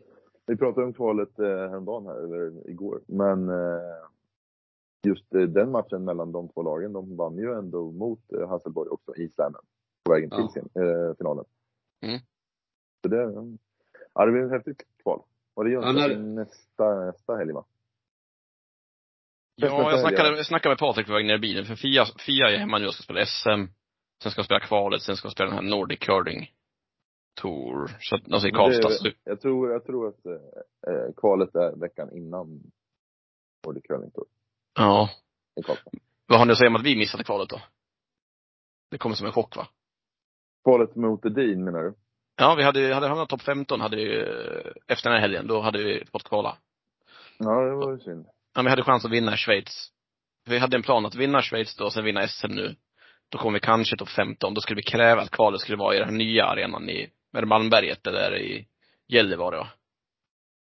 [0.46, 3.00] vi pratade om kvalet eh, häromdagen här, eller igår.
[3.08, 3.96] Men eh,
[5.06, 8.88] just eh, den matchen mellan de två lagen, de vann ju ändå mot eh, Hasselborg
[8.90, 9.60] också i slammen.
[10.04, 10.48] På vägen till Ja.
[10.48, 11.44] sin, eh, finalen.
[12.06, 12.18] Mm.
[13.02, 13.56] Så det,
[14.14, 15.22] ja det blir ett häftigt kval.
[15.54, 17.64] Och det är Ja, när- nästa, nästa helg va?
[19.56, 22.50] Ja, jag snackade, jag snackade med Patrik på väg ner i bilen, för Fia, Fia
[22.50, 23.66] är hemma nu och ska spela SM.
[24.22, 26.52] Sen ska de spela kvalet, sen ska de spela den här Nordic Curling
[27.40, 29.10] Tor, så att, alltså i Karlstad.
[29.24, 32.60] Jag tror, jag tror att eh, eh, kvalet är veckan innan
[33.66, 34.26] Nordic Curling Tour
[34.74, 35.10] ja.
[35.60, 35.90] i Karlstad.
[36.26, 37.60] Vad har ni att säga om att vi missade kvalet då?
[38.90, 39.66] Det kommer som en chock va?
[40.64, 41.94] Kvalet mot Edin menar du?
[42.36, 45.60] Ja, vi hade, hade hamnat topp 15 hade vi, eh, efter den här helgen, då
[45.60, 46.56] hade vi fått kvala.
[47.38, 48.26] Ja, det var ju synd.
[48.54, 49.92] Ja, vi hade chans att vinna Schweiz.
[50.48, 52.74] Vi hade en plan att vinna Schweiz då, och sen vinna SM nu.
[53.28, 54.54] Då kommer vi kanske topp 15.
[54.54, 57.46] Då skulle vi kräva att kvalet skulle vara i den här nya arenan i, det
[57.46, 58.68] Malmberget, det där i
[59.08, 59.68] Gällivare va?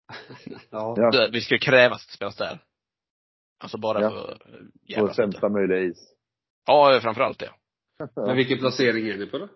[0.71, 0.95] Ja.
[0.97, 2.59] Ja, Där- Vi skulle kräva att det spelas där.
[3.59, 4.11] Alltså bara Ja.
[4.11, 6.15] för på sämsta möjliga is.
[6.67, 7.51] Ja, framförallt det.
[8.17, 9.49] Men vilken placering är ni på då?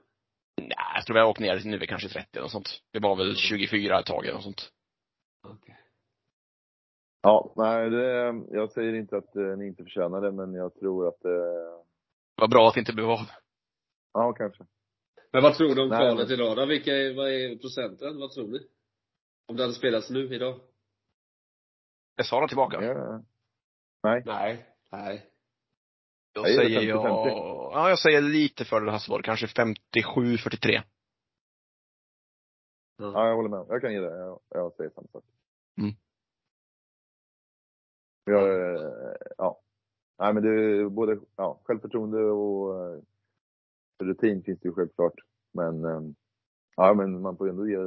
[0.56, 2.68] Nej, jag tror vi har åkt ner, nu är vi kanske 30 eller sånt.
[2.92, 4.70] Vi var väl 24 ett tag eller sånt.
[5.48, 5.80] Okej.
[7.22, 8.06] Ja, nej, det,
[8.50, 11.30] jag säger inte att eh, ni inte förtjänar det, men jag tror att eh,
[12.36, 13.20] Det var bra att det inte blev av.
[14.12, 14.64] ja, kanske.
[15.34, 16.66] Men vad tror du om Nej, kvalet men- idag då?
[16.66, 18.18] Vilka är, vad är procenten?
[18.20, 18.58] Vad tror ni?
[19.46, 20.60] Om det hade spelats nu idag?
[22.16, 22.82] Är Sara tillbaka?
[22.84, 23.22] Ja.
[24.02, 24.22] Nej.
[24.26, 24.66] Nej.
[24.92, 25.30] Nej.
[26.34, 27.28] Då Jag gillar säger jag, 50-50.
[27.72, 29.22] ja jag säger lite fördel Hasselborg.
[29.24, 30.82] Kanske 57, 43.
[32.96, 33.66] Ja, jag håller med.
[33.68, 34.18] Jag kan ge det.
[34.18, 35.24] Jag, jag säger samma sak.
[35.78, 35.90] Mm.
[38.30, 39.60] Eh, ja.
[40.18, 43.02] Nej men det är både, ja, självförtroende och eh,
[44.02, 45.14] rutin finns det ju självklart.
[45.54, 46.00] Men, eh,
[46.76, 47.78] ja men man får ju ändå ge,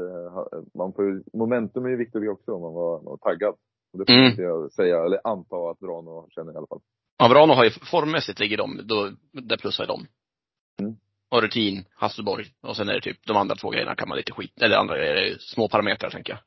[0.73, 3.55] man får ju, momentum är ju viktigt också om man var, var taggad.
[3.93, 4.43] Och det får Mm.
[4.43, 6.81] jag säga, eller anta att Vrano känner i alla fall.
[7.17, 10.05] Ja, Vrano har ju formmässigt ligger de, då, där plussar ju de.
[10.81, 10.95] Mm.
[11.31, 12.45] Och rutin, Hasselborg.
[12.61, 14.97] Och sen är det typ, de andra två grejerna kan man lite skit, eller andra
[14.97, 16.39] grejer, små parametrar tänker jag.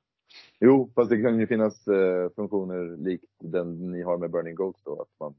[0.60, 4.82] Jo, fast det kan ju finnas eh, funktioner likt den ni har med Burning Goats
[4.84, 5.34] då, att man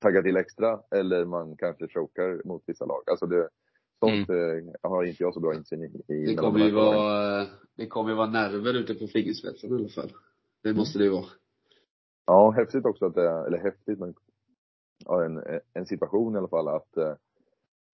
[0.00, 3.02] taggar till extra eller man kanske chokar mot vissa lag.
[3.10, 3.48] Alltså det,
[4.00, 6.14] sånt eh, har inte jag så bra insyn i.
[6.14, 9.88] i Det kommer ju vara, det kommer ju vara nerver ute på fingerspetsen i alla
[9.88, 10.12] fall.
[10.62, 11.26] Det måste det ju vara.
[12.26, 14.14] Ja, häftigt också att det, eller häftigt men,
[15.04, 17.14] ja, en, en situation i alla fall att eh,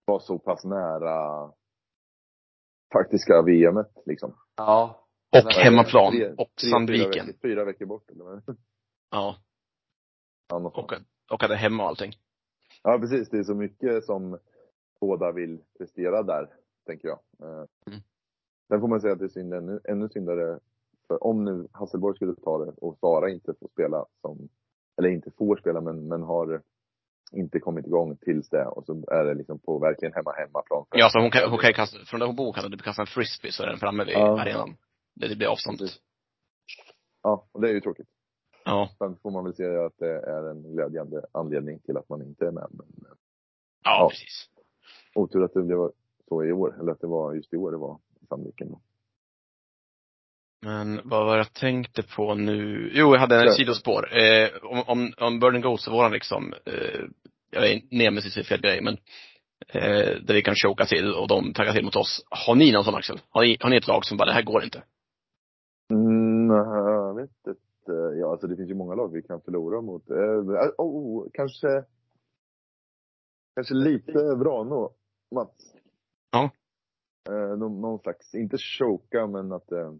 [0.04, 1.50] vara så pass nära
[2.92, 4.34] faktiska VMet liksom.
[4.56, 5.06] Ja.
[5.32, 6.12] Och hemmaplan.
[6.12, 7.12] Tre- och Sandviken.
[7.12, 8.42] Fyra veckor, fyra veckor bort eller vad?
[9.10, 9.36] Ja.
[10.48, 10.90] Ja, något
[11.26, 12.12] Och, och hade hemma och allting.
[12.82, 13.30] Ja, precis.
[13.30, 14.38] Det är så mycket som
[15.00, 16.48] båda vill prestera där,
[16.86, 17.18] tänker jag.
[17.42, 18.00] Eh, Mm.
[18.68, 20.58] Sen får man säga att det är synd, ännu, ännu syndare,
[21.08, 24.48] för om nu Hasselborg skulle ta det och Sara inte får spela som,
[24.98, 26.62] eller inte får spela men, men har
[27.32, 30.84] inte kommit igång tills det och så är det liksom på verkligen hemma hemmaplan.
[30.90, 33.06] Ja, så hon kan, hon kan kasta, från där hon bor kan hon kasta en
[33.06, 34.40] frisbee så är den framme vid Ja.
[34.40, 34.76] arenan.
[35.14, 35.90] Det, det blir avståndet.
[37.22, 38.08] Ja, och det är ju tråkigt.
[38.66, 38.90] Ja.
[38.98, 42.46] Sen får man väl se att det är en glädjande anledning till att man inte
[42.46, 42.66] är med.
[42.70, 43.10] Men ja.
[43.84, 44.08] Ja.
[44.10, 44.48] precis.
[45.14, 45.90] otur att det blev
[46.28, 48.68] så i år, eller att det var just i år det var i Sandviken.
[48.68, 48.80] då.
[50.62, 52.90] Men vad var jag tänkte på nu?
[52.94, 54.18] Jo, jag hade en sidospår.
[54.18, 57.00] Eh, om, om, om Burning Ghost våran liksom, eh,
[57.50, 58.94] jag är nemesis i fel grej, men
[59.68, 62.26] eh, där vi kan choka till och de taggar till mot oss.
[62.30, 63.20] Har ni någon sån Axel?
[63.30, 64.82] Har ni, har ni ett lag som bara, det här går inte?
[65.90, 67.60] Mm, jag vet inte.
[67.88, 70.10] Ja, alltså det finns ju många lag vi kan förlora mot.
[70.10, 70.40] Eh,
[70.78, 71.84] oh, kanske,
[73.54, 74.90] kanske lite Vrano,
[75.34, 75.74] Mats.
[76.30, 76.50] Ja.
[77.28, 79.92] Eh, någon, någon slags, inte choka men att, eh,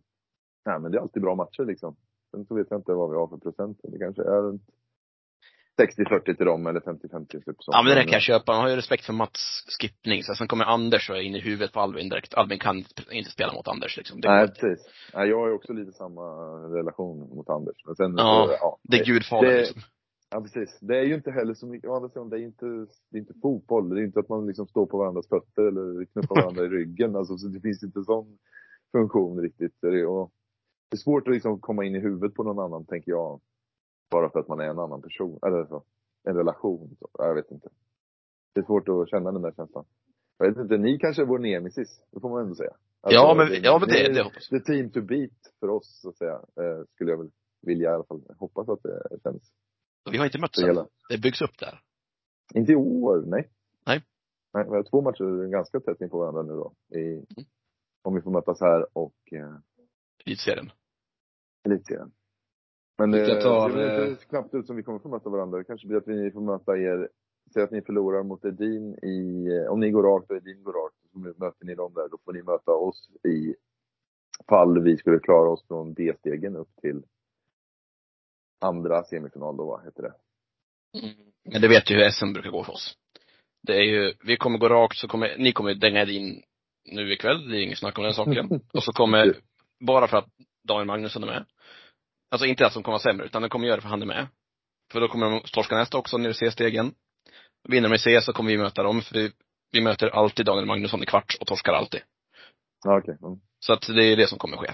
[0.67, 1.97] nej men det är alltid bra matcher liksom.
[2.31, 3.81] Sen så vet jag inte vad vi har för procent.
[3.83, 4.71] Det kanske är runt
[5.79, 7.43] 60-40 till dem eller 50-50 typ.
[7.59, 7.71] så.
[7.73, 8.53] Ja men det där kan jag köpa.
[8.53, 10.23] Man har ju respekt för Mats skippning.
[10.23, 12.35] Så sen kommer Anders och är inne i huvudet på Albin direkt.
[12.35, 14.21] Albin kan inte spela mot Anders liksom.
[14.21, 14.89] Det, Nej, precis.
[15.15, 16.23] Nej, jag har ju också lite samma
[16.79, 17.77] relation mot Anders.
[17.87, 19.81] Men sen, Ja, så, ja, det är gudfadern liksom.
[20.31, 20.79] Ja, precis.
[20.81, 22.67] Det är ju inte heller så mycket, å andra sidan, det är inte,
[23.11, 23.89] det är inte fotboll.
[23.89, 27.17] Det är inte att man liksom står på varandras fötter eller knuffar varandra i ryggen.
[27.17, 28.39] Alltså, så det finns inte sån
[28.93, 29.77] funktion riktigt.
[29.81, 30.31] Det är, och
[30.91, 33.41] det är svårt att liksom komma in i huvudet på någon annan, tänker jag.
[34.11, 35.39] Bara för att man är en annan person.
[35.47, 35.85] Eller så.
[36.25, 36.97] En relation.
[37.01, 37.09] Så.
[37.13, 37.69] Jag vet inte.
[38.55, 39.85] Det är svårt att känna den där känslan.
[40.39, 42.01] Jag vet inte, ni kanske är vår nemesis.
[42.11, 42.71] Det får man ändå säga.
[43.01, 46.09] Alltså, Ja, men, ja, men det, det hoppas The team to beat för oss, så
[46.09, 46.35] att säga.
[46.35, 47.31] Eh, skulle jag väl
[47.63, 48.23] vilja i alla fall.
[48.39, 49.53] Hoppas att det känns.
[50.05, 50.13] jag.
[50.13, 50.87] Vi har inte mötts än.
[51.09, 51.81] Det byggs upp där.
[52.55, 53.51] Inte i år, nej.
[53.87, 54.03] Nej.
[54.53, 56.73] Nej, vi har två matcher ganska tätt in på varandra nu då.
[56.99, 57.25] I,
[58.03, 59.57] om vi får mötas här och eh,
[60.27, 60.71] Elitserien.
[61.65, 62.13] elitserien.
[62.99, 65.59] Men Vilka eh, tar, det ser eh, knappt ut som vi kommer få möta varandra.
[65.59, 67.09] Det kanske blir att vi får möta er,
[67.53, 70.73] säg att ni förlorar mot Edin i, eh, om ni går rakt och Edin går
[70.73, 72.09] rakt, så möter ni dem där.
[72.09, 73.55] Då får ni möta oss i
[74.49, 77.03] fall vi skulle klara oss från D-stegen upp till
[78.61, 80.13] andra semifinal då, vad heter det?
[81.53, 82.97] Men det vet ju hur SM brukar gå för oss.
[83.63, 86.43] Det är ju, vi kommer gå rakt så kommer, ni kommer dänga in
[86.85, 88.61] nu ikväll, det är inget snack om den saken.
[88.73, 89.37] Och så kommer,
[89.81, 90.29] bara för att
[90.69, 91.45] Daniel Magnusson är med.
[92.31, 94.07] Alltså inte att de kommer vara sämre, utan de kommer göra det för han är
[94.07, 94.27] med.
[94.93, 96.95] För då kommer de torska nästa också, i C-stegen.
[97.69, 99.33] Vinner de i C så kommer vi möta dem, för vi,
[99.73, 102.01] vi möter alltid Daniel Magnusson i kvarts och torskar alltid.
[102.85, 103.19] Ja, okej.
[103.23, 103.39] Mm.
[103.59, 104.71] Så att det är det som kommer ske.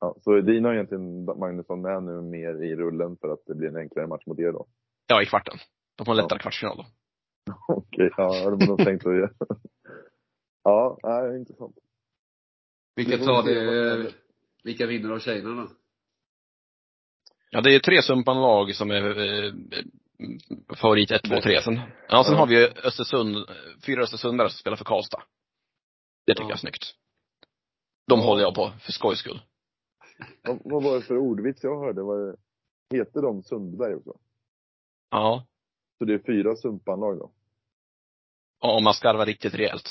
[0.00, 3.68] Ja, så dina har egentligen Magnusson med nu mer i rullen för att det blir
[3.68, 4.66] en enklare match mot er då?
[5.06, 5.58] Ja, i kvarten.
[5.96, 6.22] De får en Ja.
[6.22, 6.86] lättare kvartsfinal då.
[7.68, 9.30] Okej, ja, det var nog tänkt att göra.
[10.62, 11.76] Ja, nej, intressant.
[12.96, 14.12] Vilka tar det,
[14.64, 15.68] vilka vinner av tjejerna då?
[17.50, 19.52] Ja, det är tre Sumpan-lag som är eh,
[20.76, 21.62] favorit 1, 2, 3.
[21.62, 22.38] Sen, ja, sen Ja.
[22.38, 23.36] har vi ju Östersund,
[23.86, 25.22] fyra Östersundare som spelar för Karlstad.
[26.26, 26.48] Det tycker Ja.
[26.48, 26.94] jag är snyggt.
[28.06, 28.26] De Ja.
[28.26, 29.42] håller jag på, för skojs skull.
[30.42, 32.02] Vad, vad var det för ordvits jag hörde?
[32.02, 32.36] Var det,
[32.96, 34.12] heter de Sundberg också?
[35.10, 35.46] Ja.
[35.98, 37.32] Så det är fyra Sumpanlag då?
[38.62, 39.88] Och Om man skarvar riktigt rejält.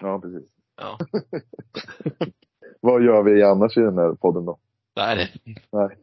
[0.00, 0.50] Ja, precis.
[0.76, 0.98] Ja.
[2.80, 4.58] Vad gör vi annars i den här podden då?
[4.94, 5.28] Det.
[5.72, 5.96] Nej.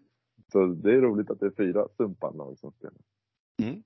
[0.53, 2.97] Så det är roligt att det är fyra Sumpanlag som spelar.
[3.63, 3.83] Mm.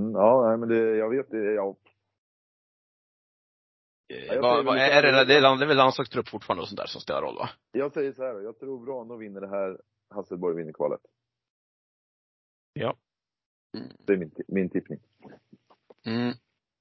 [0.00, 1.76] Mm, ja, nej men det, jag vet det, ja.
[4.06, 6.62] jag Vad, säger vad, väl är det, det, är, land- det är väl landslagstrupp fortfarande
[6.62, 7.50] och sånt där som spelar roll va?
[7.72, 11.00] Jag säger så här jag tror Vrano vinner det här, Hasselborg vinner kvalet.
[12.72, 12.96] Ja.
[14.06, 14.98] Det är min, min tippning.
[16.06, 16.32] Mm.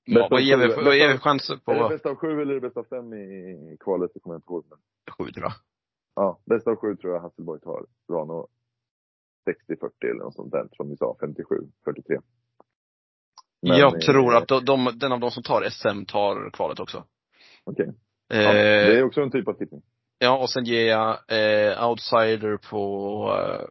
[0.04, 1.90] Ja, vad ger vi, vad ger vi chanser Är det på?
[1.90, 4.12] bästa av sju eller är det bästa av fem i, kvalet?
[4.14, 4.66] Det kommer jag inte ihåg.
[5.18, 5.54] Sju tror jag.
[6.16, 7.86] ja, bästa av sju tror jag Hasselborg tar.
[8.08, 8.48] Vrano
[9.46, 11.18] 60-40 eller något sånt där, som ni sa.
[11.22, 12.22] 57-43.
[13.62, 16.80] Men, jag eh, tror att de, de, den av de som tar SM tar kvalet
[16.80, 17.04] också.
[17.64, 17.94] Okej.
[18.34, 19.82] Eh, Ja, det är också en typ av tippning.
[20.20, 22.84] Ja, och sen ger jag eh, outsider på,
[23.40, 23.68] eh,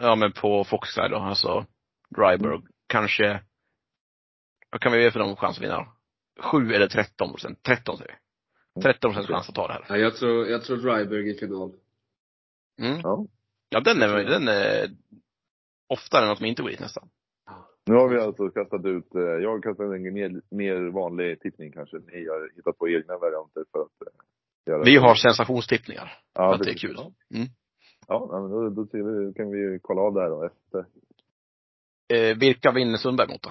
[0.00, 1.66] ja men på Foxside då, alltså
[2.16, 2.64] Dryburg.
[2.86, 3.40] Kanske,
[4.70, 5.92] vad kan vi ge för dem chans att vinna då?
[6.42, 7.62] 7 eller 13 procent?
[7.62, 8.18] 13 säger
[8.74, 8.82] vi.
[8.82, 9.84] 13 procent chans att ta det här.
[9.88, 11.72] Ja, jag tror, jag tror Dryburg i final.
[12.80, 13.00] Mm.
[13.02, 13.26] Ja.
[13.68, 14.90] Ja, den är, den är
[15.88, 17.08] oftare än att de inte går dit nästan.
[17.86, 21.72] Nu har vi alltså kastat ut, eh, jag har kastat en mer, mer vanlig tippning
[21.72, 21.96] kanske.
[21.98, 24.12] Ni har hittat på egna varianter för att eh,
[24.72, 26.12] göra Vi har sensationstippningar.
[26.34, 26.94] ja, att det är kul.
[26.96, 27.48] Ja, Mm.
[28.06, 30.86] ja men då, då vi, kan vi ju kolla av det här då efter.
[32.14, 33.50] Eh, vilka vinner Sundberg mot då?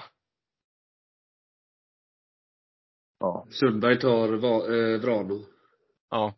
[3.20, 3.48] Ja.
[3.50, 5.46] Sundberg tar Va, eh, Vrano.
[6.10, 6.34] Ja.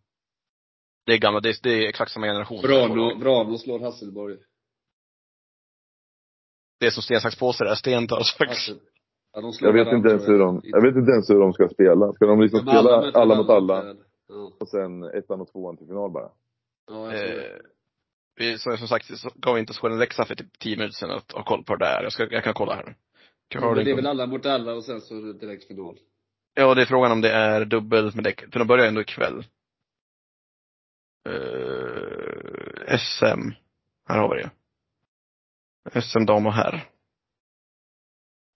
[1.07, 2.61] Det är gamla, det är, det är exakt samma generation.
[2.61, 4.37] Vrano, Vrano slår Hasselborg.
[6.79, 7.75] Det är som sten, sax, påse där.
[7.75, 8.49] Sten tar sax.
[8.49, 8.79] Hassel.
[9.33, 11.53] Ja, de slår Jag vet inte ens hur de, jag vet inte ens hur de
[11.53, 12.13] ska spela.
[12.13, 13.95] Ska de liksom alla spela möter alla mot alla.
[14.27, 16.29] Ja, och sen ettan och tvåan till final bara?
[16.87, 17.29] ja jag.
[17.29, 17.43] Eh,
[18.35, 20.77] vi, som, som sagt, så gav vi inte oss själva en läxa för typ 10
[20.77, 22.03] minuter sedan att ha koll på det där.
[22.03, 22.93] Jag, ska, jag kan kolla här nu.
[23.49, 25.99] Ja, det är väl alla mot alla och sen så direkt final.
[26.53, 28.51] Ja, det är frågan om det är dubbel med däck.
[28.51, 29.43] För de börjar ändå ikväll.
[31.27, 33.51] Uh, SM.
[34.07, 34.51] Här har vi det.
[36.01, 36.89] SM dam och herr.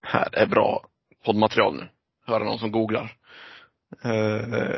[0.08, 0.86] Här är bra
[1.26, 1.90] poddmaterial nu.
[2.26, 3.18] Höra någon som googlar.
[4.04, 4.12] Eh,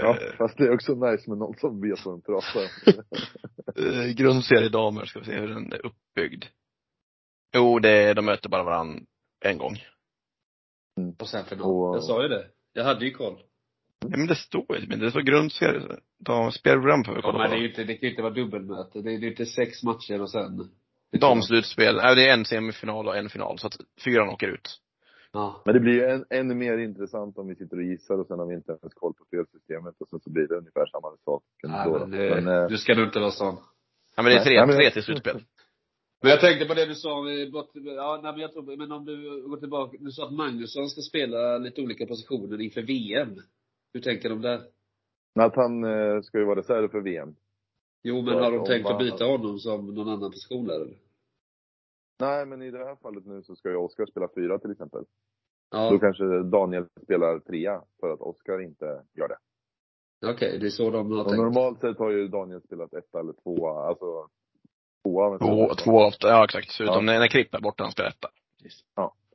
[0.02, 2.62] Ja, fast det är också nice med någon som vet vad de pratar
[3.86, 6.46] eh, grundserie damer, ska vi se hur den är uppbyggd.
[7.56, 9.06] Jo, det är, de möter bara varann
[9.46, 9.78] en gång.
[11.20, 11.62] Och sen.
[11.62, 12.50] Och- Jag sa ju det.
[12.74, 13.44] Jag hade ju koll.
[14.12, 15.82] Ja, men det står ju, men det står grundserie.
[16.20, 17.54] De spelprogram får vi Ja, kolla men på.
[17.56, 19.02] det, är ju inte, det kan ju inte vara dubbelmöte.
[19.02, 20.70] Det är ju inte sex matcher och sen.
[21.20, 24.80] Damslutspel, nej det är en semifinal och en final, så att fyran åker ut.
[25.32, 25.62] Ja.
[25.66, 28.40] Men det blir ju än, ännu mer intressant om vi sitter och gissar och sen
[28.40, 31.44] har vi inte ens koll på spelsystemet och sen så blir det ungefär samma sak.
[31.64, 32.06] Nej, då då.
[32.08, 33.56] men, eh, Men, eh, du ska nog inte vara sån.
[34.16, 35.44] Ja men det är Nej, tre, nej, men- tre till slutspel.
[36.22, 38.92] Men jag tänkte på det du sa, eh, bort, ja, nej, men jag tror, men
[38.92, 39.16] om du
[39.50, 43.36] går tillbaka, du sa att Magnusson ska spela lite olika positioner inför VM.
[43.94, 44.62] Hur tänker de där?
[45.40, 47.36] att han eh, ska ju vara reserv för VM.
[48.04, 50.98] Jo, men Ja, har de tänkt att byta honom som någon annan position där eller?
[52.20, 55.02] Nej, men i det här fallet nu så ska ju Oskar spela fyra till exempel.
[55.72, 59.38] Då Ja, kanske Daniel spelar trea för att Oskar inte gör det.
[60.32, 61.38] okej, det är så de har Och tänkt.
[61.44, 64.30] normalt sett har ju Daniel spelat etta eller tvåa, alltså
[65.04, 65.38] tvåa.
[65.38, 66.72] Två, två av, ja exakt.
[66.72, 67.02] Förutom Ja.
[67.14, 68.30] när, när Kripp är borta, han spelar etta.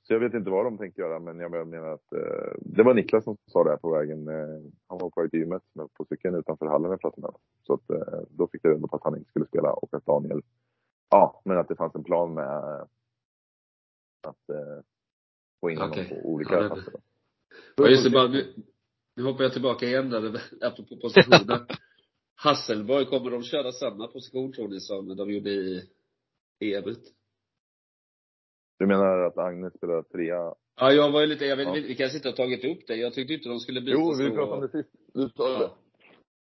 [0.09, 2.95] Så jag vet inte vad de tänkte göra, men jag menar att eh, det var
[2.95, 4.29] Niklas som sa det här på vägen.
[4.29, 7.29] Eh, han var på väg till gymmet med- på cykeln utanför hallen jag pratade med
[7.29, 7.41] honom.
[7.67, 10.07] Så att eh, då fick jag reda på att han inte skulle spela och att
[10.07, 10.43] Daniel,
[11.11, 12.85] ja, men att det fanns en plan med eh,
[14.29, 14.83] att eh,
[15.61, 16.09] få in honom Okej.
[16.23, 16.95] på olika Ja, platser.
[17.77, 18.55] Ja, just det, bara, nu,
[19.17, 21.67] nu hoppar jag tillbaka igen där, apropå positioner.
[22.35, 25.89] Hasselborg, kommer de köra samma position tror ni som de gjorde i
[26.61, 26.85] EM?
[28.79, 30.55] Du menar att Agnes spelar trea?
[30.81, 31.73] Ja, jag var ju lite, jag vet, Ja.
[31.73, 32.97] vi kanske inte har tagit upp det.
[32.97, 34.89] Jag tyckte inte de skulle byta Jo, vi pratade om det sist.
[35.15, 35.65] Du sa det.
[35.65, 35.71] Ja.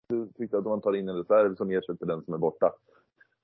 [0.08, 2.72] Du tyckte att man tar in en reserv som ersätter den som är borta.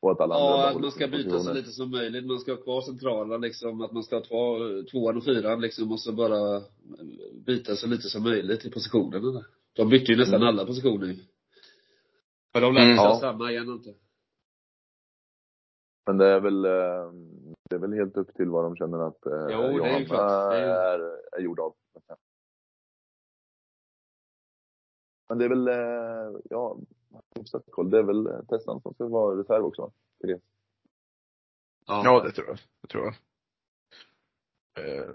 [0.01, 2.27] Och att alla andra Ja, bara att man ska byta så lite som möjligt.
[2.27, 3.81] Man ska ha kvar centrala liksom.
[3.81, 4.59] Att man ska ha två,
[4.91, 5.93] tvåan och fyran liksom.
[5.93, 6.61] Och så bara
[7.47, 9.45] byta så lite som möjligt i positionerna.
[9.73, 10.49] De bytte ju nästan Mm.
[10.49, 11.17] alla positioner.
[12.53, 13.19] För de lär Mm, köra ja.
[13.21, 13.95] samma igen inte.
[16.07, 17.13] Men det är väl, eh,
[17.71, 20.53] det är väl helt upp till vad de känner att eh, Jo, det är klart.
[20.53, 21.75] Det är är, är gjord av.
[25.29, 26.77] Men det är väl, eh, ja,
[27.35, 27.91] hyfsat koll.
[27.91, 29.93] Det är väl Tessan som ska vara reserv också?
[30.21, 30.43] Therese?
[31.87, 32.59] Ja, det tror jag.
[32.83, 33.15] Det tror jag.
[34.87, 35.11] Eh.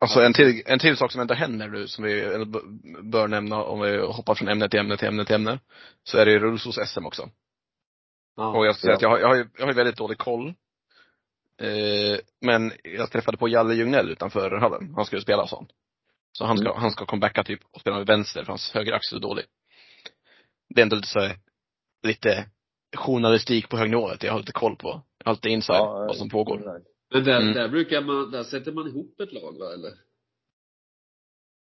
[0.00, 2.44] Alltså en till, en till sak som inte händer nu, som vi
[3.02, 5.60] bör nämna om vi hoppar från ämne till ämne till ämne till ämne.
[6.02, 7.30] Så är det rullstols-SM också.
[8.38, 8.56] Ja.
[8.58, 10.18] Och jag ska säga att jag har, jag har ju, jag har ju väldigt dålig
[10.18, 10.48] koll.
[11.60, 14.92] Eh, men jag träffade på Jalle Ljungnell utanför hallen.
[14.96, 15.66] Han skulle spela sån.
[16.32, 16.80] Så han ska, Mm.
[16.82, 19.44] han ska comebacka typ och spela med vänster för hans höger axel är dålig.
[20.68, 21.36] Det är ändå lite så här,
[22.02, 22.48] lite
[22.96, 25.02] journalistik på hög nivå, att jag har lite koll på.
[25.24, 26.58] Har lite inside Ja, vad som pågår.
[26.58, 26.82] nej.
[27.12, 27.54] Men där, Mm.
[27.54, 29.92] där brukar man, där sätter man ihop ett lag va, eller?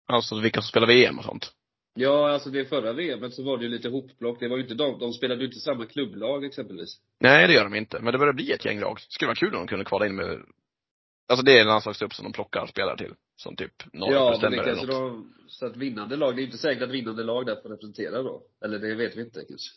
[0.07, 1.53] Alltså vilka som spelar VM och sånt.
[1.99, 4.39] Ja, alltså det förra VMet så var det ju lite hopblock.
[4.39, 7.01] Det var ju inte de, de spelade ju inte samma klubblag exempelvis.
[7.19, 7.99] Nej, det gör de inte.
[8.01, 8.95] Men det börjar bli ett gäng lag.
[8.95, 10.39] Det skulle vara kul om de kunde kvala in med
[11.29, 13.13] Alltså det är en landslagsgrupp som de plockar spelare till.
[13.35, 15.13] Som typ några ja, men bestämmer det eller kanske något.
[15.13, 18.23] de, så att vinnande lag, det är inte säkert att vinnande lag där får representera
[18.23, 18.43] då.
[18.65, 19.71] Eller det vet vi inte kanske.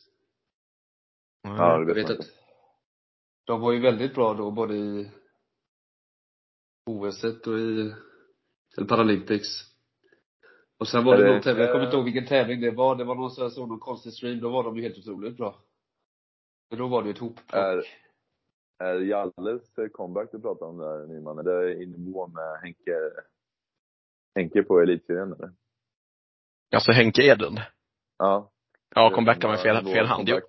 [1.42, 2.30] Ja, Ja, det Jag vet vet inte.
[3.44, 5.10] de var ju väldigt bra då, både i
[6.86, 7.94] OS och i,
[8.76, 9.69] eller Paralympics.
[10.80, 12.70] Och sen var det det- någon tävling, jag kommer inte eh, ihåg vilken tävling det
[12.70, 12.96] var.
[12.96, 15.36] Det var någon sån här, såg någon konstig stream, då var de ju helt otroligt
[15.36, 15.54] bra.
[16.70, 17.54] Men då var det ju ett hopplock.
[17.54, 17.84] Är,
[18.84, 23.10] är Jalles eh, comeback du pratar om där Nyman, är det i nivå med Henke,
[24.34, 25.50] Henke på elitserien eller?
[26.74, 27.60] Alltså Henke Edlund.
[28.18, 28.50] Ja.
[28.94, 30.28] Ja, comebackar med fel, fel hand.
[30.28, 30.40] Jo.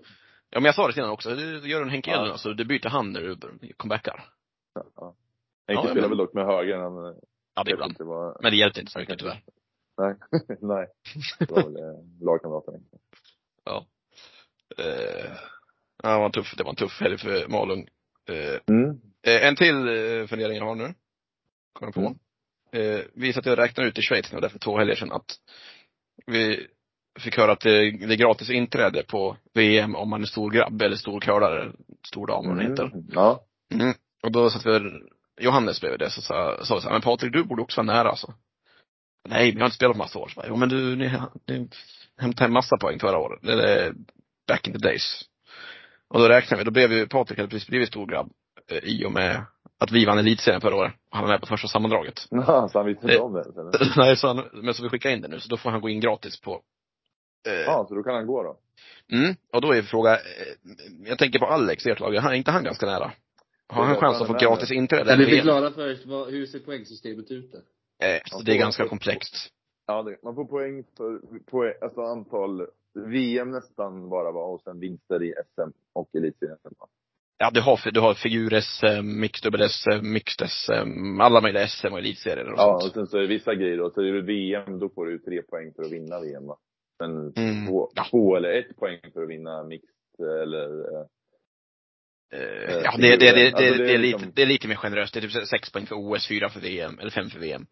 [0.50, 1.30] Ja men jag sa det honom också.
[1.36, 2.16] Du gör en Henke Ja.
[2.16, 3.38] Edlund, alltså du byter hand när du
[3.78, 4.30] comebackar.
[4.96, 5.16] Ja.
[5.68, 7.16] Henke Ja, spelar men- väl dock med höger, han
[7.56, 9.42] Ja, det är inte vad, Men det hjälpte inte så mycket tyvärr.
[9.98, 10.16] Nej,
[10.62, 10.88] nej.
[11.40, 12.74] Det var väl eh, lagkamraten.
[13.66, 13.86] Ja.
[14.78, 15.32] Eh,
[16.04, 17.88] ja, det var en tuff, det var en tuff helg för Malung.
[18.30, 18.90] Eh, Mm.
[19.28, 20.94] eh, en till eh, fundering jag har nu.
[21.74, 22.00] Kommer på.
[22.00, 22.18] Mm.
[22.74, 25.40] Eh, vi satt och räknade ut i Schweiz nu, där för två helger sedan att
[26.26, 26.68] vi
[27.20, 30.82] fick höra att det, det är gratis inträde på VM om man är stor grabb
[30.82, 31.72] eller stor curlare,
[32.08, 32.84] stor dam vad det heter.
[32.86, 33.06] Mm.
[33.12, 33.44] Ja.
[33.74, 33.94] Mm.
[34.24, 34.80] Och då satt vi,
[35.42, 37.96] Johannes bredvid det, så sa, sa vi så här, men Patrik du borde också vara
[37.96, 38.34] nära alltså.
[39.30, 40.28] Nej, men jag har inte spelat på massa år.
[40.28, 41.12] Så bara, jo men du, ni,
[41.48, 41.68] ni
[42.18, 43.44] hämtade hem massa poäng förra året.
[43.44, 43.94] Eller
[44.48, 45.22] back in the days.
[46.08, 48.30] Och då räknade vi, då blev ju Patrik hade precis blivit stor grabb.
[48.72, 49.46] eh, I och med
[49.80, 50.94] att vi vann elitserien förra året.
[51.12, 52.28] Och han var med på första sammandraget.
[52.30, 53.22] Ja, så han visste inte Eh.
[53.24, 53.40] om det?
[53.60, 53.94] eller?
[53.98, 55.90] Nej, så han, men så vi skickar in det nu, så då får han gå
[55.90, 56.62] in gratis på
[57.48, 58.58] eh, Ja, så då kan han gå då?
[59.18, 60.20] Mm, och då är frågan, eh,
[61.10, 63.12] jag tänker på Alex i ert lag, är inte han ganska nära?
[63.68, 65.10] Har han chans han att få gratis inträde?
[65.10, 65.38] Kan ni i VM?
[65.46, 67.62] förklara först, vad, hur ser poängsystemet ut där?
[68.02, 69.36] Eh, så det är ganska komplext.
[69.88, 74.80] Ja, det, man får poäng för, poäng, alltså antal VM nästan bara va, och sen
[74.80, 76.58] vinster i SM och elitserien.
[76.64, 76.88] va?
[77.38, 82.76] Ja, du har, du har figur-SM, mixdubbel-SM, mixed-SM, alla möjliga SM och elitserier och Ja,
[82.76, 82.94] och sånt.
[82.94, 85.42] sen så är det vissa grejer och så är det VM, då får du tre
[85.42, 86.58] poäng för att vinna VM va.
[87.00, 88.06] Men Mm, två, ja.
[88.12, 89.90] två eller ett poäng för att vinna mixed
[90.42, 91.06] eller Eh,
[92.32, 94.68] ja, det, det, det, det, Alltså, det är det, är liksom- lite, det är lite
[94.68, 95.14] mer generöst.
[95.14, 97.66] Det är typ sex poäng för OS, fyra för VM, eller fem för VM.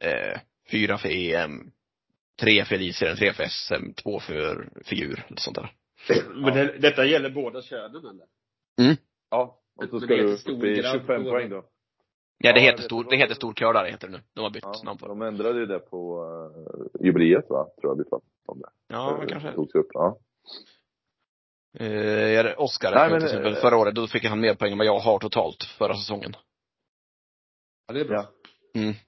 [0.00, 0.38] Eh,
[0.70, 1.70] fyra för EM,
[2.40, 5.72] tre för elitserien, tre för SM, två för figur, eller sånt där.
[6.34, 8.26] Men det, detta gäller båda könen eller?
[9.30, 11.64] Ja, och så Men ska det är du upp i grabb 25 då, poäng då.
[12.42, 14.22] Ja, det Ja, heter stor, det heter stor curlare heter det nu.
[14.34, 15.10] De har bytt Ja, namn på det.
[15.10, 18.68] de ändrade ju det på uh, jubileet va, tror jag vi pratade om det.
[18.88, 19.52] Ja, Eh, kanske.
[19.52, 20.18] Togs upp, ja.
[21.72, 24.78] Eh, Oscar Nej, men, till exempel, eh, förra året, då fick han mer poäng än
[24.78, 26.32] vad jag har totalt förra säsongen.
[27.86, 28.26] Ja, det är bra.
[28.74, 28.94] Mm.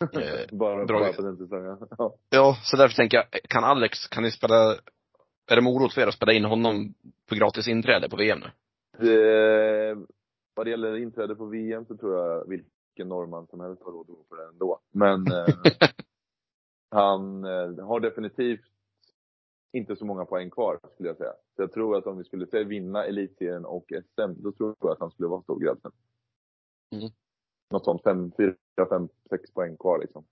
[0.00, 1.00] Eh, bara, bra.
[1.00, 1.78] bara på den säsongen.
[1.98, 2.14] Ja.
[2.30, 4.76] ja, så därför tänker jag, kan Alex, kan ni spela,
[5.50, 6.94] är det morot för er att spela in honom
[7.28, 8.50] på gratis inträde på VM nu?
[8.98, 9.94] Det,
[10.54, 14.10] vad det gäller inträde på VM så tror jag vilken norrman som helst har råd
[14.10, 14.80] att gå på det ändå.
[14.90, 15.54] Men eh,
[16.90, 18.77] han eh, har definitivt
[19.72, 21.32] inte så många poäng kvar skulle jag säga.
[21.56, 24.90] Så jag tror att om vi skulle säga vinna elitserien och SM, då tror jag
[24.90, 25.92] att han skulle vara stor grabb sen.
[26.94, 27.10] Mm.
[27.70, 28.54] Något sånt, fem, fyra,
[28.88, 30.24] fem, sex poäng kvar liksom.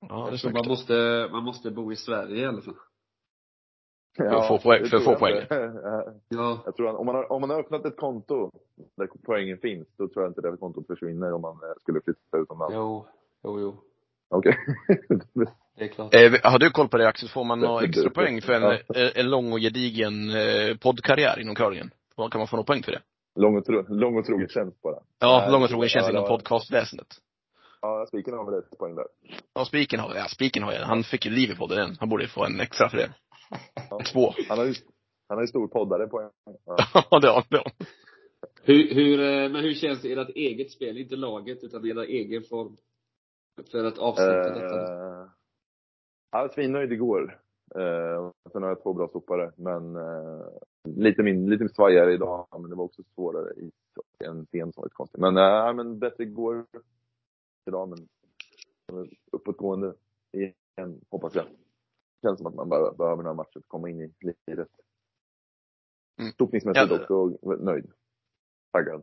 [0.00, 0.54] Ja, det snyggt.
[0.54, 2.74] man måste, man måste bo i Sverige i alla fall.
[4.18, 5.46] att få poäng- för få inte.
[6.28, 6.62] Ja.
[6.64, 8.50] Jag tror att om man har, om man har öppnat ett konto
[8.96, 12.38] där poängen finns, då tror jag inte det kontot försvinner om man eh, skulle flytta
[12.38, 12.74] utomlands.
[12.74, 13.06] Jo,
[13.42, 13.84] jo, jo.
[14.34, 14.56] Okej.
[15.76, 16.14] Det är klart.
[16.14, 17.28] Eh, har du koll på det Axel?
[17.28, 18.78] Får man några extra poäng för en, ja.
[18.94, 21.90] en, en lång och gedigen eh, poddkarriär inom curlingen?
[22.16, 23.00] Kan man få några poäng för det?
[23.36, 24.98] lång, och tro, lång och trogen tjänst bara.
[25.18, 27.06] Ja, Nej, lång och trogen tjänst ja, inom podcastväsendet.
[27.80, 29.06] Ja, spiken har väl ett poäng där.
[29.54, 30.80] Ja, Spiken har, ja, Spiken har jag.
[30.80, 31.96] Han fick ju liv i podden än.
[32.00, 33.10] Han borde ju få en extra för det.
[33.90, 34.00] Ja.
[34.12, 34.34] Två.
[34.48, 34.74] Han har ju,
[35.28, 36.30] han har ju stor poddare poäng.
[36.66, 36.76] Ja.
[37.10, 37.72] Ja, det har han.
[38.62, 40.98] Hur, hur, eh, men hur känns det i ert eget spel?
[40.98, 42.76] Inte laget, utan i er egen form?
[43.70, 44.82] För att avsluta detta.
[44.82, 45.28] Eh,
[46.30, 47.40] jag var svinnöjd igår.
[47.74, 50.46] Eh, sen har jag två bra stoppare, men eh,
[50.84, 52.46] lite, min, lite svajigare idag.
[52.52, 53.72] Men det var också svårare i
[54.18, 55.20] en scen som var lite konstig.
[55.20, 56.66] Men, eh, men bättre igår
[57.66, 58.08] idag, men
[59.32, 59.94] uppåtgående
[60.32, 61.44] igen, hoppas jag.
[62.22, 64.12] Känns som att man bara behöver några matcher för att komma in i
[64.46, 64.68] liret.
[66.20, 66.32] Mm.
[66.32, 67.00] Stoppningsmässigt Ja.
[67.00, 67.92] också nöjd.
[68.72, 69.02] Taggad.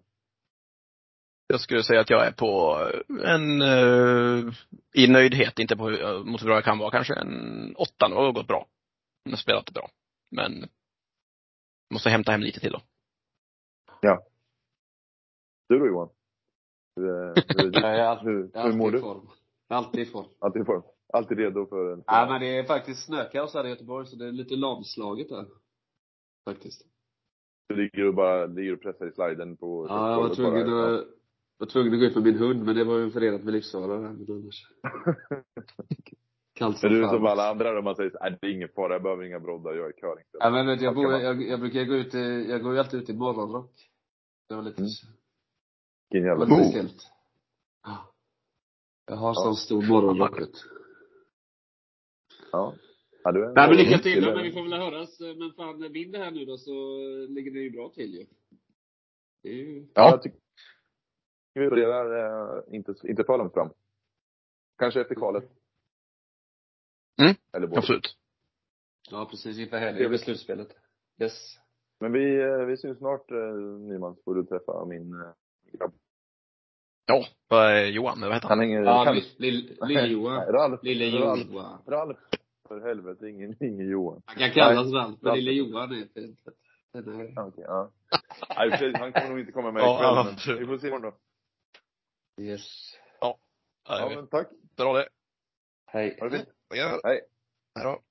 [1.51, 2.77] Jag skulle säga att jag är på
[3.25, 4.53] en, eh,
[4.93, 8.09] i nöjdhet, inte på hur, mot hur bra jag kan vara, kanske en åtta.
[8.09, 8.65] Det har gått bra.
[9.23, 9.89] Jag har spelat bra.
[10.31, 10.69] Men,
[11.93, 12.81] måste hämta hem lite till då.
[15.71, 16.09] Du då Johan?
[16.95, 18.99] Hur, eh, hur, Jag är alltid, hur, mår alltid i du?
[19.01, 19.27] form.
[19.69, 20.25] Alltid i form.
[20.39, 20.81] Alltid i form?
[21.13, 24.27] Alltid redo för en Ja, men det är faktiskt snökaos här i Göteborg, så det
[24.27, 25.45] är lite lamslaget där.
[26.49, 26.85] Faktiskt.
[27.69, 31.05] Du ligger och bara ligger och pressar i sliden på Ja, jag var tvungen att,
[31.61, 33.99] var tvungen att gå ut med min hund, men det var ju förenat med livsfara.
[33.99, 34.67] Men annars.
[36.53, 37.15] Kallt som du är fan.
[37.15, 39.73] som alla andra då, man säger nej det är ingen fara, jag behöver inga broddar,
[39.73, 40.25] jag är curling.
[40.31, 42.73] Ja, men vet du, jag, bor, man- jag, jag brukar gå ut i, jag går
[42.73, 43.89] ju alltid ut i morgonrock.
[44.49, 44.91] Det var lite, Mm.
[46.09, 46.65] det Vilken var jävla lite Oh.
[46.69, 47.07] speciellt.
[47.83, 48.13] Ja.
[49.05, 49.33] Jag har Ja.
[49.33, 50.37] sån stor morgonrock.
[50.39, 50.45] du.
[52.51, 52.75] Ja.
[53.23, 55.19] ja du är Nej men lycka till då, men vi får väl höras.
[55.19, 56.71] Men fan, vinner här nu då så
[57.29, 58.25] ligger det ju bra till ju.
[59.43, 59.87] Det är ju...
[59.93, 60.09] Ja.
[60.09, 60.39] Jag tycker
[61.53, 63.69] vi börjar eh, inte, inte för långt fram.
[64.77, 65.43] Kanske efter kvalet.
[67.21, 67.79] Mm, Eller både.
[67.79, 68.17] Absolut.
[69.11, 70.67] Ja precis, inför helgen med slutspelet.
[71.21, 71.57] Yes.
[71.99, 75.31] Men vi, eh, vi syns snart eh, Nyman, så får du träffa min eh,
[75.73, 75.93] grabb.
[77.05, 78.59] Ja, vad är Johan, vad heter han?
[78.59, 78.83] Han hänger...
[78.83, 80.45] Ja, Lille-Johan.
[80.45, 80.83] Ralf.
[80.83, 81.47] Lille Ralf.
[81.51, 81.81] Johan.
[81.87, 82.17] Ralf.
[82.67, 84.21] För helvete, ingen, ingen Johan.
[84.25, 85.35] Han kan kallas Ralf, men.
[85.35, 86.39] Lille-Johan är fint.
[86.93, 87.91] Okej, ja.
[88.57, 91.17] Nej, han kommer nog inte komma med ikväll, ja, men vi får se imorgon då.
[92.41, 92.97] Yes.
[93.21, 93.39] Ja,
[93.87, 94.47] Ja, men tack.
[94.77, 95.09] Bra det.
[95.85, 96.17] Hej.
[96.19, 96.49] Ha det fint.
[97.03, 97.21] Hej.
[97.75, 98.01] Hej då.